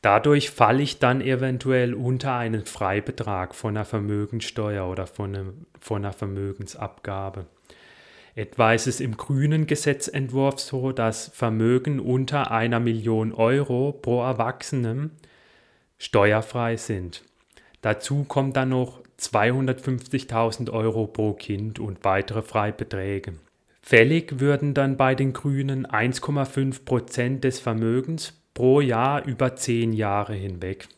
Dadurch 0.00 0.50
falle 0.50 0.82
ich 0.82 0.98
dann 0.98 1.20
eventuell 1.20 1.94
unter 1.94 2.34
einen 2.34 2.66
Freibetrag 2.66 3.54
von 3.54 3.76
einer 3.76 3.84
Vermögenssteuer 3.84 4.86
oder 4.86 5.06
von, 5.06 5.34
einem, 5.34 5.66
von 5.80 6.04
einer 6.04 6.12
Vermögensabgabe. 6.12 7.46
Etwa 8.36 8.74
ist 8.74 8.86
es 8.86 9.00
im 9.00 9.16
grünen 9.16 9.66
Gesetzentwurf 9.66 10.58
so, 10.60 10.92
dass 10.92 11.28
Vermögen 11.28 12.00
unter 12.00 12.50
einer 12.50 12.80
Million 12.80 13.32
Euro 13.32 13.92
pro 13.92 14.22
Erwachsenem 14.22 15.12
steuerfrei 16.04 16.76
sind. 16.76 17.22
Dazu 17.80 18.24
kommen 18.24 18.52
dann 18.52 18.68
noch 18.70 19.00
250.000 19.18 20.70
Euro 20.70 21.06
pro 21.06 21.32
Kind 21.32 21.78
und 21.78 22.04
weitere 22.04 22.42
Freibeträge. 22.42 23.34
Fällig 23.80 24.40
würden 24.40 24.74
dann 24.74 24.96
bei 24.96 25.14
den 25.14 25.32
Grünen 25.32 25.86
1,5 25.86 26.84
Prozent 26.84 27.44
des 27.44 27.58
Vermögens 27.58 28.34
pro 28.52 28.80
Jahr 28.80 29.24
über 29.24 29.56
zehn 29.56 29.92
Jahre 29.92 30.34
hinweg. 30.34 30.88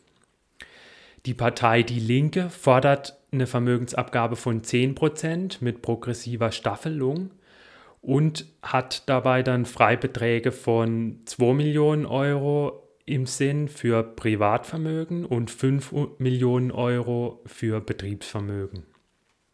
Die 1.25 1.33
Partei 1.33 1.83
Die 1.83 1.99
Linke 1.99 2.49
fordert 2.49 3.17
eine 3.31 3.47
Vermögensabgabe 3.47 4.35
von 4.35 4.63
10 4.63 4.95
Prozent 4.95 5.61
mit 5.61 5.81
progressiver 5.81 6.51
Staffelung 6.51 7.31
und 8.01 8.45
hat 8.61 9.03
dabei 9.09 9.43
dann 9.43 9.65
Freibeträge 9.65 10.51
von 10.51 11.19
2 11.25 11.53
Millionen 11.53 12.05
Euro 12.05 12.86
im 13.07 13.25
Sinn 13.25 13.69
für 13.69 14.03
Privatvermögen 14.03 15.25
und 15.25 15.49
5 15.49 16.19
Millionen 16.19 16.71
Euro 16.71 17.41
für 17.45 17.79
Betriebsvermögen. 17.79 18.83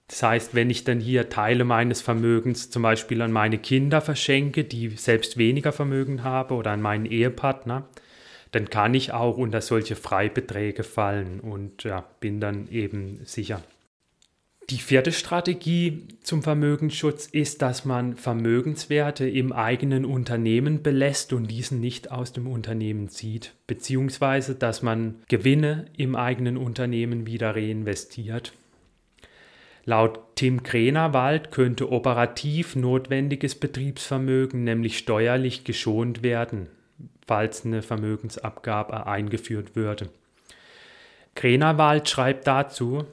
Das 0.07 0.23
heißt, 0.23 0.55
wenn 0.55 0.69
ich 0.69 0.83
dann 0.83 0.99
hier 0.99 1.29
Teile 1.29 1.63
meines 1.63 2.01
Vermögens 2.01 2.71
zum 2.71 2.83
Beispiel 2.83 3.21
an 3.21 3.31
meine 3.31 3.59
Kinder 3.59 4.01
verschenke, 4.01 4.63
die 4.63 4.89
selbst 4.89 5.37
weniger 5.37 5.71
Vermögen 5.71 6.23
haben 6.23 6.57
oder 6.57 6.71
an 6.71 6.81
meinen 6.81 7.05
Ehepartner, 7.05 7.87
dann 8.51 8.69
kann 8.69 8.93
ich 8.95 9.13
auch 9.13 9.37
unter 9.37 9.61
solche 9.61 9.95
Freibeträge 9.95 10.83
fallen 10.83 11.39
und 11.39 11.83
ja, 11.83 12.05
bin 12.19 12.39
dann 12.39 12.67
eben 12.69 13.21
sicher. 13.23 13.63
Die 14.69 14.77
vierte 14.77 15.11
Strategie 15.11 16.07
zum 16.21 16.41
Vermögensschutz 16.41 17.25
ist, 17.25 17.61
dass 17.61 17.83
man 17.83 18.15
Vermögenswerte 18.15 19.27
im 19.27 19.51
eigenen 19.51 20.05
Unternehmen 20.05 20.81
belässt 20.81 21.33
und 21.33 21.47
diesen 21.47 21.81
nicht 21.81 22.11
aus 22.11 22.31
dem 22.31 22.47
Unternehmen 22.47 23.09
zieht, 23.09 23.53
beziehungsweise 23.67 24.55
dass 24.55 24.81
man 24.81 25.15
Gewinne 25.27 25.85
im 25.97 26.15
eigenen 26.15 26.55
Unternehmen 26.55 27.27
wieder 27.27 27.55
reinvestiert. 27.55 28.53
Laut 29.85 30.19
Tim 30.35 30.63
Krenerwald 30.63 31.51
könnte 31.51 31.91
operativ 31.91 32.77
notwendiges 32.77 33.55
Betriebsvermögen 33.55 34.63
nämlich 34.63 34.97
steuerlich 34.97 35.65
geschont 35.65 36.23
werden, 36.23 36.67
falls 37.27 37.65
eine 37.65 37.81
Vermögensabgabe 37.81 39.07
eingeführt 39.07 39.75
würde. 39.75 40.09
Krenerwald 41.35 42.07
schreibt 42.07 42.47
dazu, 42.47 43.05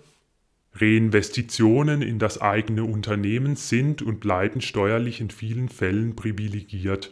Reinvestitionen 0.75 2.01
in 2.01 2.19
das 2.19 2.41
eigene 2.41 2.85
Unternehmen 2.85 3.57
sind 3.57 4.03
und 4.03 4.21
bleiben 4.21 4.61
steuerlich 4.61 5.21
in 5.21 5.31
vielen 5.31 5.69
Fällen 5.69 6.15
privilegiert, 6.15 7.11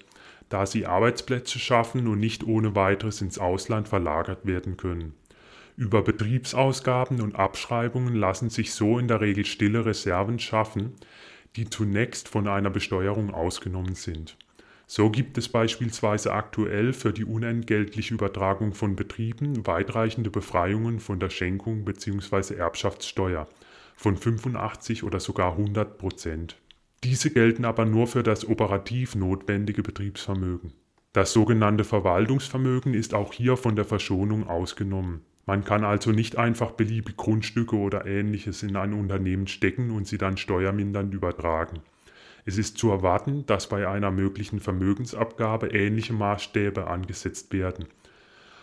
da 0.48 0.64
sie 0.64 0.86
Arbeitsplätze 0.86 1.58
schaffen 1.58 2.06
und 2.06 2.20
nicht 2.20 2.44
ohne 2.44 2.74
weiteres 2.74 3.20
ins 3.20 3.38
Ausland 3.38 3.88
verlagert 3.88 4.46
werden 4.46 4.76
können. 4.76 5.14
Über 5.76 6.02
Betriebsausgaben 6.02 7.20
und 7.20 7.36
Abschreibungen 7.36 8.14
lassen 8.14 8.50
sich 8.50 8.72
so 8.72 8.98
in 8.98 9.08
der 9.08 9.20
Regel 9.20 9.44
stille 9.44 9.84
Reserven 9.84 10.38
schaffen, 10.38 10.94
die 11.56 11.68
zunächst 11.68 12.28
von 12.28 12.48
einer 12.48 12.70
Besteuerung 12.70 13.32
ausgenommen 13.32 13.94
sind 13.94 14.36
so 14.90 15.11
gibt 15.11 15.37
es 15.37 15.50
beispielsweise 15.50 16.33
aktuell 16.33 16.95
für 16.95 17.12
die 17.12 17.26
unentgeltliche 17.26 18.14
Übertragung 18.14 18.73
von 18.73 18.97
Betrieben 18.97 19.66
weitreichende 19.66 20.30
Befreiungen 20.30 20.99
von 20.99 21.21
der 21.21 21.28
Schenkung 21.28 21.85
bzw. 21.85 22.54
Erbschaftssteuer 22.54 23.47
von 23.97 24.16
85 24.16 25.04
oder 25.04 25.21
sogar 25.21 25.52
100 25.52 25.99
Prozent. 25.99 26.57
Diese 27.04 27.30
gelten 27.30 27.66
aber 27.66 27.85
nur 27.85 28.07
für 28.07 28.23
das 28.23 28.49
operativ 28.49 29.14
notwendige 29.14 29.83
Betriebsvermögen. 29.83 30.73
Das 31.12 31.35
sogenannte 31.35 31.85
Verwaltungsvermögen 31.85 32.95
ist 32.95 33.12
auch 33.12 33.35
hier 33.35 33.59
von 33.59 33.76
der 33.76 33.85
Verschonung 33.85 34.49
ausgenommen. 34.49 35.21
Man 35.45 35.64
kann 35.64 35.85
also 35.85 36.12
nicht 36.12 36.38
einfach 36.38 36.71
beliebig 36.71 37.18
Grundstücke 37.18 37.76
oder 37.76 38.07
ähnliches 38.07 38.62
in 38.62 38.75
ein 38.75 38.95
Unternehmen 38.95 39.49
stecken 39.49 39.90
und 39.90 40.07
sie 40.07 40.16
dann 40.16 40.38
steuermindernd 40.38 41.12
übertragen. 41.12 41.80
Es 42.49 42.57
ist 42.57 42.78
zu 42.78 42.90
erwarten, 42.90 43.45
dass 43.45 43.69
bei 43.69 43.87
einer 43.87 44.11
möglichen 44.11 44.59
Vermögensabgabe 44.59 45.67
ähnliche 45.67 46.14
Maßstäbe 46.14 46.87
angesetzt 46.87 47.52
werden. 47.52 47.85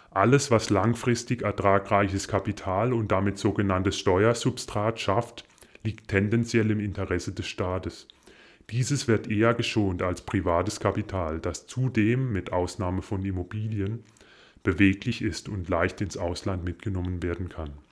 Alles, 0.10 0.50
was 0.50 0.72
langfristig 0.72 1.44
ertragreiches 1.44 2.27
Kapital 2.27 2.94
und 2.94 3.12
damit 3.12 3.38
sogenanntes 3.38 4.00
Steuersubstrat 4.00 5.00
schafft, 5.00 5.46
liegt 5.84 6.08
tendenziell 6.08 6.72
im 6.72 6.80
Interesse 6.80 7.32
des 7.32 7.46
Staates. 7.46 8.08
Dieses 8.72 9.08
wird 9.08 9.30
eher 9.30 9.54
geschont 9.54 10.01
als 10.01 10.24
privates 10.24 10.80
Kapital, 10.80 11.39
das 11.39 11.68
zudem, 11.68 12.34
mit 12.34 12.51
Ausnahme 12.51 13.04
von 13.04 13.24
Immobilien, 13.24 14.04
beweglich 14.63 15.22
ist 15.22 15.48
und 15.48 15.70
leicht 15.70 16.01
ins 16.01 16.18
Ausland 16.18 16.65
mitgenommen 16.65 17.22
werden 17.22 17.50
kann. 17.50 17.85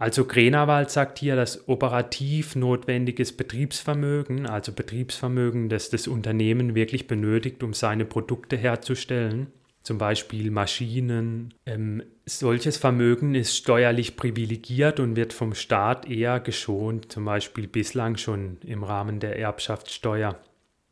Also 0.00 0.24
Grenawald 0.24 0.90
sagt 0.90 1.18
hier, 1.18 1.36
dass 1.36 1.68
operativ 1.68 2.56
notwendiges 2.56 3.36
Betriebsvermögen, 3.36 4.46
also 4.46 4.72
Betriebsvermögen, 4.72 5.68
das 5.68 5.90
das 5.90 6.08
Unternehmen 6.08 6.74
wirklich 6.74 7.06
benötigt, 7.06 7.62
um 7.62 7.74
seine 7.74 8.06
Produkte 8.06 8.56
herzustellen, 8.56 9.48
zum 9.82 9.98
Beispiel 9.98 10.50
Maschinen. 10.50 11.52
Ähm, 11.66 12.02
solches 12.24 12.78
Vermögen 12.78 13.34
ist 13.34 13.54
steuerlich 13.54 14.16
privilegiert 14.16 15.00
und 15.00 15.16
wird 15.16 15.34
vom 15.34 15.54
Staat 15.54 16.08
eher 16.08 16.40
geschont, 16.40 17.12
zum 17.12 17.26
Beispiel 17.26 17.68
bislang 17.68 18.16
schon 18.16 18.56
im 18.64 18.84
Rahmen 18.84 19.20
der 19.20 19.38
Erbschaftssteuer. 19.38 20.40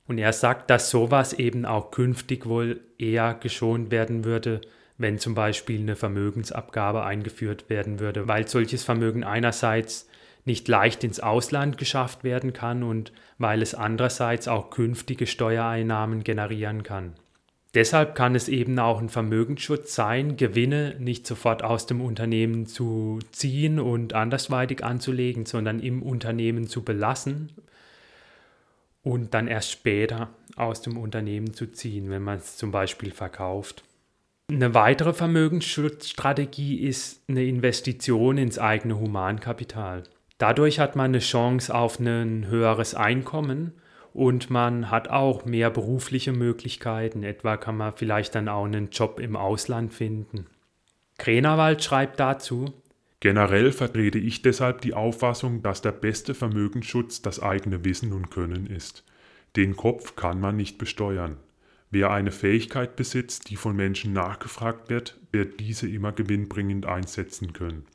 Und 0.07 0.19
er 0.19 0.35
sagt, 0.35 0.69
dass 0.69 0.91
sowas 0.91 1.33
eben 1.33 1.65
auch 1.65 1.93
künftig 1.93 2.45
wohl 2.45 2.81
eher 2.99 3.33
geschont 3.33 3.91
werden 3.91 4.27
würde, 4.27 4.61
wenn 4.99 5.19
zum 5.19 5.35
Beispiel 5.35 5.81
eine 5.81 5.97
Vermögensabgabe 5.97 7.05
eingeführt 7.05 7.71
werden 7.71 8.01
würde, 8.01 8.29
weil 8.29 8.49
solches 8.49 8.85
Vermögen 8.85 9.25
einerseits 9.25 10.09
nicht 10.45 10.67
leicht 10.67 11.05
ins 11.05 11.21
Ausland 11.21 11.79
geschafft 11.79 12.25
werden 12.25 12.53
kann 12.53 12.83
und 12.83 13.13
weil 13.39 13.63
es 13.63 13.75
andererseits 13.75 14.49
auch 14.49 14.71
künftige 14.71 15.27
Steuereinnahmen 15.27 16.25
generieren 16.25 16.83
kann. 16.83 17.15
Deshalb 17.75 18.15
kann 18.15 18.35
es 18.35 18.49
eben 18.49 18.79
auch 18.79 18.99
ein 18.99 19.11
Vermögensschutz 19.11 19.95
sein, 19.95 20.37
Gewinne 20.37 20.97
nicht 20.99 21.27
sofort 21.27 21.63
aus 21.63 21.87
dem 21.87 22.01
Unternehmen 22.01 22.67
zu 22.67 23.21
ziehen 23.31 23.79
und 23.79 24.15
andersweitig 24.15 24.83
anzulegen, 24.83 25.45
sondern 25.45 25.79
im 25.81 26.03
Unternehmen 26.03 26.67
zu 26.67 26.83
belassen 26.83 27.53
und 29.03 29.35
dann 29.35 29.49
erst 29.49 29.71
später 29.71 30.31
aus 30.57 30.81
dem 30.81 30.97
Unternehmen 30.97 31.53
zu 31.53 31.67
ziehen, 31.67 32.11
wenn 32.11 32.23
man 32.23 32.39
es 32.39 32.57
zum 32.57 32.71
Beispiel 32.71 33.13
verkauft. 33.13 33.85
Eine 34.51 34.75
weitere 34.75 35.13
Vermögensschutzstrategie 35.13 36.79
ist 36.79 37.23
eine 37.29 37.45
Investition 37.45 38.39
ins 38.39 38.59
eigene 38.59 38.99
Humankapital. 38.99 40.05
Dadurch 40.39 40.81
hat 40.81 40.97
man 40.97 41.11
eine 41.11 41.19
Chance 41.19 41.75
auf 41.75 42.01
ein 42.01 42.47
höheres 42.47 42.95
Einkommen 42.95 43.73
und 44.15 44.49
man 44.49 44.91
hat 44.91 45.09
auch 45.09 45.45
mehr 45.45 45.69
berufliche 45.69 46.33
Möglichkeiten. 46.33 47.25
Etwa 47.25 47.59
kann 47.59 47.77
man 47.77 47.93
vielleicht 47.93 48.35
dann 48.37 48.49
auch 48.49 48.65
einen 48.65 48.89
Job 48.89 49.21
im 49.21 49.37
Ausland 49.37 49.93
finden. 49.93 50.47
Krenawald 51.19 51.85
schreibt 51.85 52.19
dazu, 52.19 52.73
Generell 53.21 53.73
vertrete 53.73 54.19
ich 54.19 54.43
deshalb 54.43 54.81
die 54.81 54.95
Auffassung, 54.95 55.63
dass 55.63 55.83
der 55.83 55.93
beste 55.93 56.35
Vermögensschutz 56.35 57.21
das 57.21 57.43
eigene 57.43 57.85
Wissen 57.85 58.13
und 58.13 58.31
Können 58.31 58.67
ist. 58.67 59.05
Den 59.57 59.77
Kopf 59.77 60.17
kann 60.17 60.41
man 60.41 60.57
nicht 60.57 60.79
besteuern. 60.79 61.37
Wer 61.91 62.11
eine 62.11 62.31
Fähigkeit 62.31 62.97
besitzt, 62.97 63.51
die 63.51 63.57
von 63.57 63.75
Menschen 63.75 64.13
nachgefragt 64.13 64.91
wird, 64.91 65.19
wird 65.33 65.61
diese 65.61 65.89
immer 65.89 66.13
gewinnbringend 66.13 66.87
einsetzen 66.87 67.53
können 67.53 67.87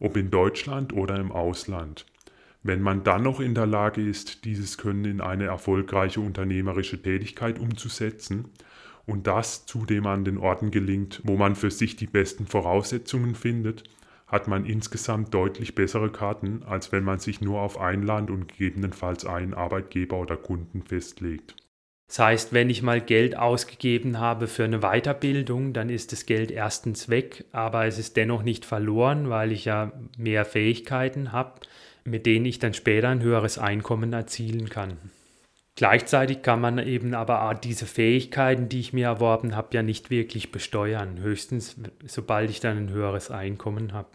ob 0.00 0.16
in 0.16 0.30
Deutschland 0.30 0.92
oder 0.92 1.16
im 1.16 1.32
Ausland. 1.32 2.06
Wenn 2.62 2.82
man 2.82 3.04
dann 3.04 3.22
noch 3.22 3.40
in 3.40 3.54
der 3.54 3.66
Lage 3.66 4.02
ist, 4.02 4.44
dieses 4.44 4.78
Können 4.78 5.04
in 5.04 5.20
eine 5.20 5.44
erfolgreiche 5.44 6.20
unternehmerische 6.20 7.00
Tätigkeit 7.00 7.58
umzusetzen 7.58 8.46
und 9.06 9.26
das 9.26 9.64
zudem 9.64 10.06
an 10.06 10.24
den 10.24 10.38
Orten 10.38 10.70
gelingt, 10.70 11.20
wo 11.24 11.36
man 11.36 11.54
für 11.54 11.70
sich 11.70 11.96
die 11.96 12.06
besten 12.06 12.46
Voraussetzungen 12.46 13.34
findet, 13.34 13.84
hat 14.26 14.48
man 14.48 14.66
insgesamt 14.66 15.32
deutlich 15.32 15.74
bessere 15.74 16.10
Karten, 16.10 16.62
als 16.64 16.92
wenn 16.92 17.04
man 17.04 17.18
sich 17.18 17.40
nur 17.40 17.60
auf 17.62 17.80
ein 17.80 18.02
Land 18.02 18.30
und 18.30 18.48
gegebenenfalls 18.48 19.24
einen 19.24 19.54
Arbeitgeber 19.54 20.18
oder 20.18 20.36
Kunden 20.36 20.82
festlegt. 20.82 21.56
Das 22.08 22.18
heißt, 22.20 22.52
wenn 22.54 22.70
ich 22.70 22.82
mal 22.82 23.02
Geld 23.02 23.36
ausgegeben 23.36 24.18
habe 24.18 24.46
für 24.46 24.64
eine 24.64 24.80
Weiterbildung, 24.80 25.74
dann 25.74 25.90
ist 25.90 26.12
das 26.12 26.24
Geld 26.24 26.50
erstens 26.50 27.10
weg, 27.10 27.44
aber 27.52 27.86
es 27.86 27.98
ist 27.98 28.16
dennoch 28.16 28.42
nicht 28.42 28.64
verloren, 28.64 29.28
weil 29.28 29.52
ich 29.52 29.66
ja 29.66 29.92
mehr 30.16 30.46
Fähigkeiten 30.46 31.32
habe, 31.32 31.60
mit 32.04 32.24
denen 32.24 32.46
ich 32.46 32.58
dann 32.58 32.72
später 32.72 33.10
ein 33.10 33.22
höheres 33.22 33.58
Einkommen 33.58 34.14
erzielen 34.14 34.70
kann. 34.70 34.96
Gleichzeitig 35.76 36.42
kann 36.42 36.60
man 36.60 36.78
eben 36.78 37.14
aber 37.14 37.54
diese 37.54 37.86
Fähigkeiten, 37.86 38.68
die 38.68 38.80
ich 38.80 38.94
mir 38.94 39.06
erworben 39.06 39.54
habe, 39.54 39.68
ja 39.72 39.82
nicht 39.82 40.10
wirklich 40.10 40.50
besteuern, 40.50 41.20
höchstens 41.20 41.76
sobald 42.06 42.50
ich 42.50 42.58
dann 42.58 42.78
ein 42.78 42.90
höheres 42.90 43.30
Einkommen 43.30 43.92
habe. 43.92 44.08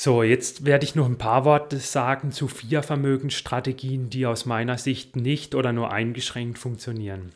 So, 0.00 0.22
jetzt 0.22 0.64
werde 0.64 0.84
ich 0.84 0.94
noch 0.94 1.06
ein 1.06 1.18
paar 1.18 1.44
Worte 1.44 1.78
sagen 1.78 2.30
zu 2.30 2.46
vier 2.46 2.84
Vermögensstrategien, 2.84 4.10
die 4.10 4.26
aus 4.26 4.46
meiner 4.46 4.78
Sicht 4.78 5.16
nicht 5.16 5.56
oder 5.56 5.72
nur 5.72 5.90
eingeschränkt 5.90 6.56
funktionieren. 6.56 7.32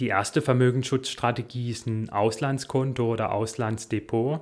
Die 0.00 0.08
erste 0.08 0.42
Vermögensschutzstrategie 0.42 1.70
ist 1.70 1.86
ein 1.86 2.10
Auslandskonto 2.10 3.12
oder 3.12 3.30
Auslandsdepot. 3.30 4.40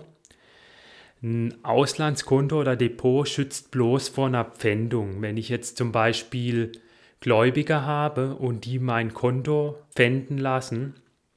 Ein 1.23 1.63
Auslandskonto 1.63 2.59
oder 2.59 2.75
Depot 2.75 3.29
schützt 3.29 3.71
bloß 3.71 4.09
vor 4.09 4.29
einer 4.29 4.47
Pfändung. 4.47 5.21
Wenn 5.21 5.37
ich 5.37 5.51
jetzt 5.51 5.77
zum 5.77 5.93
Beispiel 5.93 6.73
Gläubiger 7.21 7.85
habe 7.85 8.35
und 8.35 8.65
die 8.65 8.79
mein 8.79 9.13
Konto 9.13 9.77
pfänden 9.95 10.39
lassen, 10.39 10.95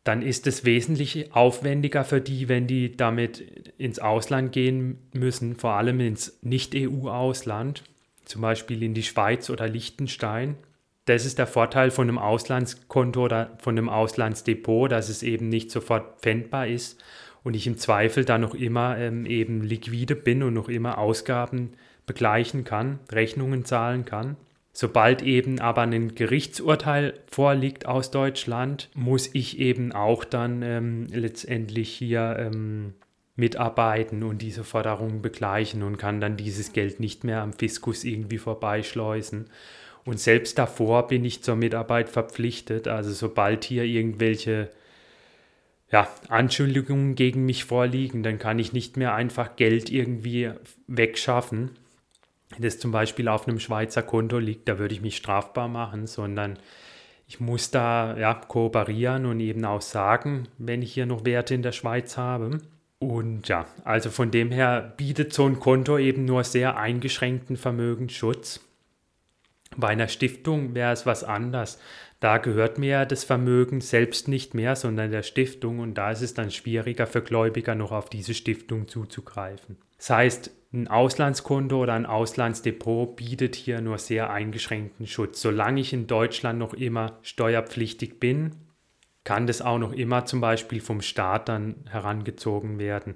dann 0.10 0.24
ist 0.24 0.48
es 0.48 0.66
wesentlich 0.66 1.36
aufwendiger 1.36 2.04
für 2.04 2.20
die, 2.20 2.50
wenn 2.50 2.66
die 2.66 2.98
damit 2.98 3.74
ins 3.78 4.00
Ausland 4.00 4.52
gehen 4.52 4.98
müssen, 5.14 5.56
vor 5.56 5.74
allem 5.74 6.00
ins 6.00 6.40
Nicht-EU-Ausland, 6.42 7.84
zum 8.26 8.42
Beispiel 8.42 8.82
in 8.82 8.96
die 8.96 9.04
Schweiz 9.04 9.52
oder 9.52 9.68
Liechtenstein. 9.68 10.56
Das 11.06 11.28
ist 11.28 11.38
der 11.38 11.46
Vorteil 11.46 11.92
von 11.92 12.10
einem 12.10 12.18
Auslandskonto 12.18 13.24
oder 13.24 13.56
von 13.60 13.78
einem 13.78 13.88
Auslandsdepot, 13.88 14.92
dass 14.92 15.10
es 15.10 15.22
eben 15.22 15.48
nicht 15.48 15.70
sofort 15.70 16.20
pfändbar 16.22 16.66
ist 16.66 17.00
und 17.44 17.56
ich 17.56 17.68
im 17.68 17.78
Zweifel 17.78 18.26
dann 18.26 18.42
noch 18.42 18.56
immer 18.56 18.98
ähm, 18.98 19.28
eben 19.28 19.62
liquide 19.62 20.16
bin 20.16 20.42
und 20.42 20.56
noch 20.56 20.70
immer 20.70 20.98
Ausgaben 20.98 21.74
begleichen 22.08 22.64
kann, 22.64 22.98
Rechnungen 23.12 23.64
zahlen 23.64 24.06
kann. 24.06 24.38
Sobald 24.82 25.24
eben 25.24 25.60
aber 25.60 25.82
ein 25.82 26.16
Gerichtsurteil 26.16 27.20
vorliegt 27.30 27.86
aus 27.86 28.12
Deutschland, 28.12 28.90
muss 28.94 29.30
ich 29.34 29.60
eben 29.60 29.92
auch 29.92 30.24
dann 30.24 30.62
ähm, 30.62 31.08
letztendlich 31.12 31.90
hier 31.90 32.38
ähm, 32.40 32.94
mitarbeiten 33.36 34.24
und 34.24 34.42
diese 34.42 34.64
Forderungen 34.64 35.22
begleichen 35.22 35.84
und 35.84 35.98
kann 35.98 36.22
dann 36.22 36.38
dieses 36.38 36.72
Geld 36.72 37.02
nicht 37.02 37.26
mehr 37.26 37.42
am 37.42 37.52
Fiskus 37.52 38.06
irgendwie 38.06 38.38
vorbeischleusen. 38.38 39.50
Und 40.06 40.22
selbst 40.22 40.58
davor 40.58 41.08
bin 41.10 41.26
ich 41.26 41.44
zur 41.44 41.58
Mitarbeit 41.58 42.08
verpflichtet. 42.08 42.88
Also 42.88 43.12
sobald 43.12 43.66
hier 43.66 43.84
irgendwelche 43.84 44.70
ja, 45.92 46.08
Anschuldigungen 46.30 47.16
gegen 47.16 47.46
mich 47.46 47.66
vorliegen, 47.66 48.24
dann 48.24 48.40
kann 48.40 48.60
ich 48.60 48.72
nicht 48.72 48.96
mehr 48.96 49.14
einfach 49.14 49.58
Geld 49.58 49.90
irgendwie 49.90 50.52
wegschaffen 50.88 51.72
das 52.58 52.80
zum 52.80 52.92
Beispiel 52.92 53.28
auf 53.28 53.48
einem 53.48 53.60
Schweizer 53.60 54.02
Konto 54.02 54.40
liegt, 54.40 54.68
da 54.68 54.80
würde 54.80 54.96
ich 54.96 55.02
mich 55.02 55.18
strafbar 55.18 55.68
machen, 55.68 56.08
sondern 56.08 56.58
ich 57.28 57.40
muss 57.40 57.70
da 57.70 58.18
ja, 58.18 58.34
kooperieren 58.34 59.28
und 59.28 59.40
eben 59.40 59.64
auch 59.66 59.82
sagen, 59.82 60.48
wenn 60.58 60.82
ich 60.82 60.94
hier 60.94 61.06
noch 61.06 61.26
Werte 61.26 61.54
in 61.54 61.62
der 61.62 61.74
Schweiz 61.74 62.18
habe. 62.18 62.60
Und 62.98 63.48
ja, 63.48 63.66
also 63.86 64.10
von 64.10 64.32
dem 64.32 64.52
her 64.52 64.94
bietet 64.98 65.32
so 65.32 65.46
ein 65.46 65.60
Konto 65.60 65.98
eben 66.00 66.26
nur 66.26 66.44
sehr 66.44 66.78
eingeschränkten 66.78 67.56
Vermögensschutz. 67.56 68.62
Bei 69.78 69.90
einer 69.90 70.08
Stiftung 70.08 70.74
wäre 70.74 70.92
es 70.92 71.06
was 71.06 71.24
anders. 71.24 71.80
Da 72.20 72.40
gehört 72.40 72.80
mir 72.80 73.06
das 73.06 73.24
Vermögen 73.24 73.80
selbst 73.80 74.28
nicht 74.28 74.56
mehr, 74.56 74.76
sondern 74.76 75.12
der 75.12 75.24
Stiftung 75.24 75.80
und 75.80 75.94
da 75.94 76.12
ist 76.12 76.22
es 76.22 76.34
dann 76.34 76.52
schwieriger 76.52 77.08
für 77.08 77.22
Gläubiger 77.22 77.76
noch 77.76 77.92
auf 77.92 78.10
diese 78.10 78.34
Stiftung 78.34 78.88
zuzugreifen. 78.88 79.78
Das 79.98 80.10
heißt, 80.10 80.52
ein 80.72 80.88
Auslandskonto 80.88 81.82
oder 81.82 81.94
ein 81.94 82.06
Auslandsdepot 82.06 83.16
bietet 83.16 83.56
hier 83.56 83.82
nur 83.82 83.98
sehr 83.98 84.30
eingeschränkten 84.30 85.08
Schutz. 85.08 85.42
Solange 85.42 85.82
ich 85.82 85.94
in 85.94 86.06
Deutschland 86.06 86.60
noch 86.60 86.74
immer 86.74 87.18
steuerpflichtig 87.24 88.20
bin, 88.20 88.56
kann 89.24 89.48
das 89.48 89.62
auch 89.62 89.80
noch 89.80 89.94
immer 89.94 90.26
zum 90.26 90.42
Beispiel 90.42 90.80
vom 90.80 91.02
Staat 91.02 91.50
dann 91.50 91.76
herangezogen 91.90 92.78
werden. 92.78 93.16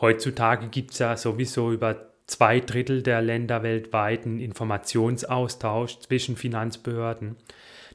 Heutzutage 0.00 0.68
gibt 0.68 0.92
es 0.92 1.00
ja 1.00 1.16
sowieso 1.16 1.72
über 1.72 2.12
zwei 2.26 2.60
Drittel 2.60 3.02
der 3.02 3.20
Länder 3.20 3.62
weltweit 3.62 4.24
einen 4.24 4.38
Informationsaustausch 4.38 6.00
zwischen 6.00 6.36
Finanzbehörden. 6.36 7.36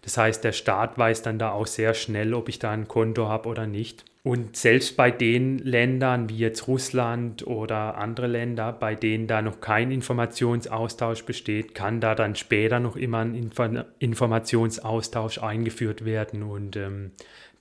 Das 0.01 0.17
heißt, 0.17 0.43
der 0.43 0.51
Staat 0.51 0.97
weiß 0.97 1.21
dann 1.21 1.39
da 1.39 1.51
auch 1.51 1.67
sehr 1.67 1.93
schnell, 1.93 2.33
ob 2.33 2.49
ich 2.49 2.59
da 2.59 2.71
ein 2.71 2.87
Konto 2.87 3.27
habe 3.27 3.49
oder 3.49 3.67
nicht. 3.67 4.05
Und 4.27 4.57
selbst 4.57 4.97
bei 4.97 5.09
den 5.09 5.57
Ländern 5.59 6.27
wie 6.27 6.37
jetzt 6.37 6.67
Russland 6.67 7.47
oder 7.47 7.95
andere 7.95 8.27
Länder, 8.27 8.73
bei 8.73 8.93
denen 8.93 9.25
da 9.25 9.41
noch 9.41 9.61
kein 9.61 9.89
Informationsaustausch 9.89 11.23
besteht, 11.23 11.73
kann 11.73 12.01
da 12.01 12.13
dann 12.13 12.35
später 12.35 12.81
noch 12.81 12.97
immer 12.97 13.19
ein 13.19 13.35
Info 13.35 13.63
Informationsaustausch 13.99 15.41
eingeführt 15.41 16.03
werden 16.03 16.43
und 16.43 16.75
ähm, 16.75 17.11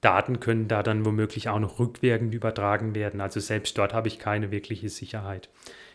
Daten 0.00 0.40
können 0.40 0.66
da 0.66 0.82
dann 0.82 1.06
womöglich 1.06 1.48
auch 1.48 1.60
noch 1.60 1.78
rückwirkend 1.78 2.34
übertragen 2.34 2.96
werden. 2.96 3.20
Also 3.20 3.38
selbst 3.38 3.78
dort 3.78 3.94
habe 3.94 4.08
ich 4.08 4.18
keine 4.18 4.50
wirkliche 4.50 4.88
Sicherheit. 4.88 5.48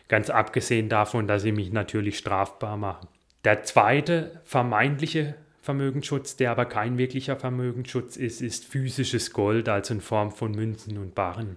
Ganz 0.08 0.30
abgesehen 0.30 0.88
davon, 0.88 1.26
dass 1.26 1.42
sie 1.42 1.52
mich 1.52 1.70
natürlich 1.70 2.16
strafbar 2.16 2.78
machen. 2.78 3.08
Der 3.44 3.62
zweite 3.64 4.40
vermeintliche 4.44 5.34
Vermögensschutz, 5.62 6.36
der 6.36 6.50
aber 6.50 6.64
kein 6.64 6.98
wirklicher 6.98 7.36
Vermögensschutz 7.36 8.16
ist, 8.16 8.42
ist 8.42 8.64
physisches 8.64 9.32
Gold, 9.32 9.68
also 9.68 9.94
in 9.94 10.00
Form 10.00 10.32
von 10.32 10.52
Münzen 10.52 10.98
und 10.98 11.14
Barren. 11.14 11.56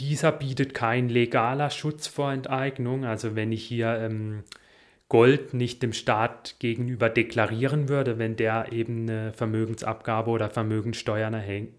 Dieser 0.00 0.32
bietet 0.32 0.74
kein 0.74 1.08
legaler 1.08 1.70
Schutz 1.70 2.08
vor 2.08 2.32
Enteignung. 2.32 3.04
Also 3.04 3.36
wenn 3.36 3.52
ich 3.52 3.62
hier 3.62 3.94
ähm, 3.98 4.42
Gold 5.08 5.52
nicht 5.52 5.82
dem 5.82 5.92
Staat 5.92 6.56
gegenüber 6.58 7.10
deklarieren 7.10 7.90
würde, 7.90 8.18
wenn 8.18 8.36
der 8.36 8.72
eben 8.72 9.02
eine 9.02 9.32
Vermögensabgabe 9.34 10.30
oder 10.30 10.48
Vermögenssteuern 10.48 11.36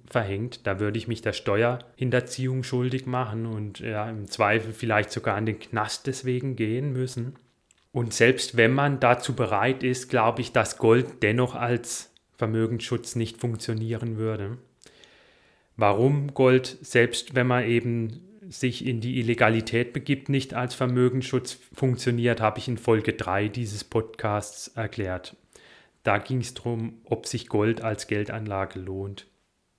verhängt, 0.07 0.65
da 0.67 0.79
würde 0.79 0.99
ich 0.99 1.07
mich 1.07 1.21
der 1.21 1.33
Steuerhinterziehung 1.33 2.63
schuldig 2.63 3.07
machen 3.07 3.47
und 3.47 3.79
ja, 3.79 4.09
im 4.09 4.27
Zweifel 4.27 4.73
vielleicht 4.73 5.11
sogar 5.11 5.35
an 5.35 5.47
den 5.47 5.59
Knast 5.59 6.05
deswegen 6.07 6.55
gehen 6.55 6.93
müssen. 6.93 7.35
Und 7.95 8.13
selbst 8.13 8.57
wenn 8.57 8.73
man 8.73 8.99
dazu 8.99 9.37
bereit 9.37 9.81
ist, 9.81 10.09
glaube 10.09 10.41
ich, 10.41 10.51
dass 10.51 10.77
Gold 10.77 11.23
dennoch 11.23 11.55
als 11.55 12.11
Vermögensschutz 12.33 13.15
nicht 13.15 13.37
funktionieren 13.37 14.17
würde. 14.17 14.57
Warum 15.77 16.33
Gold, 16.33 16.77
selbst 16.81 17.35
wenn 17.35 17.47
man 17.47 17.63
eben 17.63 18.19
sich 18.49 18.85
in 18.85 18.99
die 18.99 19.17
Illegalität 19.21 19.93
begibt, 19.93 20.27
nicht 20.27 20.53
als 20.53 20.75
Vermögensschutz 20.75 21.57
funktioniert, 21.73 22.41
habe 22.41 22.59
ich 22.59 22.67
in 22.67 22.77
Folge 22.77 23.13
3 23.13 23.47
dieses 23.47 23.85
Podcasts 23.85 24.67
erklärt. 24.75 25.37
Da 26.03 26.17
ging 26.17 26.41
es 26.41 26.53
darum, 26.53 26.95
ob 27.05 27.25
sich 27.27 27.47
Gold 27.47 27.79
als 27.79 28.07
Geldanlage 28.07 28.77
lohnt. 28.77 29.25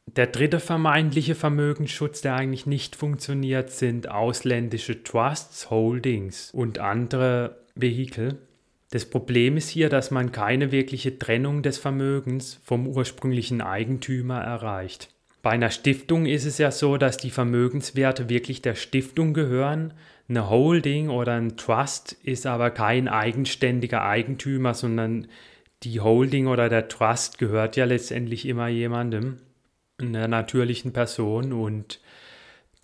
Der 0.06 0.28
dritte 0.28 0.58
vermeintliche 0.58 1.34
Vermögensschutz, 1.34 2.22
der 2.22 2.36
eigentlich 2.36 2.64
nicht 2.64 2.96
funktioniert, 2.96 3.72
sind 3.72 4.08
ausländische 4.08 5.02
Trusts, 5.02 5.68
Holdings 5.68 6.50
und 6.54 6.78
andere 6.78 7.65
Vehikel. 7.76 8.38
Das 8.90 9.04
Problem 9.04 9.56
ist 9.56 9.68
hier, 9.68 9.88
dass 9.88 10.10
man 10.10 10.32
keine 10.32 10.72
wirkliche 10.72 11.18
Trennung 11.18 11.62
des 11.62 11.78
Vermögens 11.78 12.60
vom 12.64 12.86
ursprünglichen 12.86 13.60
Eigentümer 13.60 14.40
erreicht. 14.40 15.10
Bei 15.42 15.50
einer 15.50 15.70
Stiftung 15.70 16.26
ist 16.26 16.44
es 16.44 16.58
ja 16.58 16.72
so, 16.72 16.96
dass 16.96 17.18
die 17.18 17.30
Vermögenswerte 17.30 18.28
wirklich 18.28 18.62
der 18.62 18.74
Stiftung 18.74 19.34
gehören. 19.34 19.94
Eine 20.28 20.50
Holding 20.50 21.08
oder 21.08 21.34
ein 21.34 21.56
Trust 21.56 22.16
ist 22.24 22.46
aber 22.46 22.70
kein 22.70 23.06
eigenständiger 23.06 24.02
Eigentümer, 24.02 24.74
sondern 24.74 25.28
die 25.82 26.00
Holding 26.00 26.46
oder 26.48 26.68
der 26.68 26.88
Trust 26.88 27.38
gehört 27.38 27.76
ja 27.76 27.84
letztendlich 27.84 28.46
immer 28.46 28.68
jemandem, 28.68 29.36
einer 30.00 30.26
natürlichen 30.26 30.92
Person 30.92 31.52
und 31.52 32.00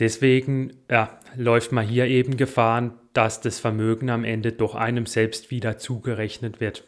deswegen 0.02 0.72
ja, 0.90 1.18
läuft 1.36 1.70
man 1.70 1.86
hier 1.86 2.06
eben 2.06 2.36
Gefahren, 2.36 2.94
dass 3.12 3.40
das 3.40 3.60
Vermögen 3.60 4.10
am 4.10 4.24
Ende 4.24 4.52
doch 4.52 4.74
einem 4.74 5.06
selbst 5.06 5.52
wieder 5.52 5.78
zugerechnet 5.78 6.60
wird. 6.60 6.84